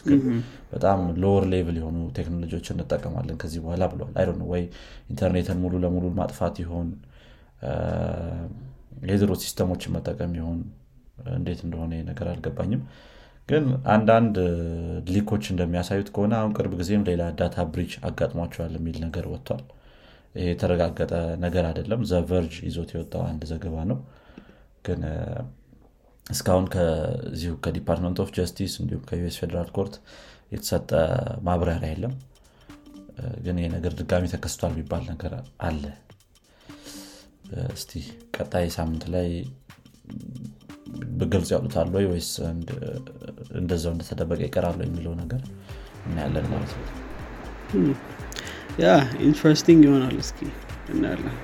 በጣም 0.74 1.00
lower 1.24 1.46
level 1.54 1.78
የሆኑ 1.82 1.98
ቴክኖሎጂዎችን 2.18 2.76
እንጠቀማለን 2.78 3.38
ከዚህ 3.44 3.60
በኋላ 3.66 3.86
ብለዋል። 3.94 4.16
አይ 4.22 4.26
ወይ 4.52 4.64
ኢንተርኔትን 5.12 5.60
ሙሉ 5.64 5.76
ለሙሉ 5.86 6.08
ማጥፋት 6.20 6.58
ይሆን 6.64 6.90
የድሮ 9.08 9.32
system 9.44 9.69
ኦችን 9.69 9.94
መጠቀም 9.96 10.34
ይሆን? 10.40 10.60
እንዴት 11.36 11.60
እንደሆነ 11.66 11.92
ነገር 12.10 12.28
አልገባኝም። 12.32 12.82
ግን 13.50 13.64
አንዳንድ 13.94 14.36
leak 15.10 15.27
ኦች 15.27 15.44
እንደሚያሳዩት 15.54 16.08
ከሆነ 16.16 16.34
አሁን 16.40 16.54
ቅርብ 16.58 16.72
ጊዜም 16.80 17.04
ሌላ 17.10 17.24
data 17.40 17.66
breach 17.72 17.94
አጋጥሟቸዋል 18.08 18.74
የሚል 18.78 18.98
ነገር 19.06 19.26
ወጥቷል። 19.34 19.64
ይሄ 20.36 20.46
የተረጋገጠ 20.52 21.12
ነገር 21.44 21.66
አይደለም። 21.70 22.02
The 22.10 22.27
Verge 22.27 22.56
ይዞት 22.68 22.90
የወጣው 22.96 23.24
አንድ 23.30 23.44
ዘገባ 23.52 23.76
ነው። 23.92 24.00
ግን 24.86 25.02
እስካሁን 26.26 26.66
ከዚሁ 26.74 27.52
ከ 27.64 27.73
Department 27.73 28.20
of 28.24 28.30
Justice 28.38 28.74
እንዲሁም 28.82 29.04
ከ 29.10 29.24
US 29.24 29.38
federal 29.42 29.70
court 29.76 29.96
የተሰጠ 30.52 30.90
ማብራሪያ 31.48 31.92
የለም። 31.94 32.14
ግን 33.46 33.58
ይህ 33.62 33.70
ነገር 33.76 33.92
ድጋሚ 34.00 34.26
ተከስቷል 34.34 34.74
የሚባል 34.74 35.04
ነገር 35.12 35.34
አለ 35.68 35.84
እስቲ 37.72 37.92
ቀጣይ 38.36 38.66
ሳምንት 38.76 39.04
ላይ 39.14 39.28
በግልጽ 41.20 41.50
ያሉታል 41.54 41.88
ወይ 41.96 42.06
ወይስ 42.12 42.30
እንደዛው 43.60 43.94
እንደተደበቀ 43.96 44.40
ይቀራሉ 44.48 44.80
የሚለው 44.86 45.14
ነገር 45.22 45.42
እናያለን 46.08 46.48
ማለት 46.54 46.74
ነው። 46.76 46.86
ያ 48.84 48.88
interesting 49.28 49.82
ይሆናል 49.88 50.18
እስኪ 50.24 50.40
እናያለን። 50.90 51.38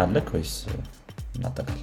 አለክ 0.00 0.28
ወይስ 0.34 0.54
እናጠቃል 1.36 1.80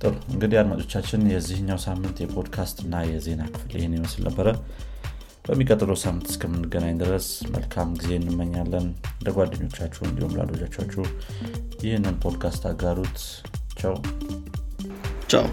ጥሩ። 0.00 0.12
እንግዲህ 0.32 0.56
አድማጮቻችን 0.60 1.22
የዚህኛው 1.32 1.78
ሳምንት 1.84 2.18
የፖድካስት 2.22 2.78
እና 2.84 3.02
የዜና 3.08 3.42
ክፍል 3.54 3.72
ይህን 3.78 3.96
ይመስል 3.98 4.22
ነበረ 4.28 4.48
በሚቀጥለው 5.44 5.96
ሳምንት 6.02 6.26
እስከምንገናኝ 6.30 6.94
ድረስ 7.00 7.26
መልካም 7.54 7.90
ጊዜ 8.00 8.10
እንመኛለን። 8.18 8.86
ለጓደኞቻችሁ 9.24 10.02
እንዲሁም 10.08 10.36
ላዶቻቻችሁ 10.38 11.04
ይህንን 11.84 12.16
ፖድካስት 12.24 12.64
አጋሩት። 12.70 13.18
ቸው 13.80 13.94
ቻው 15.30 15.46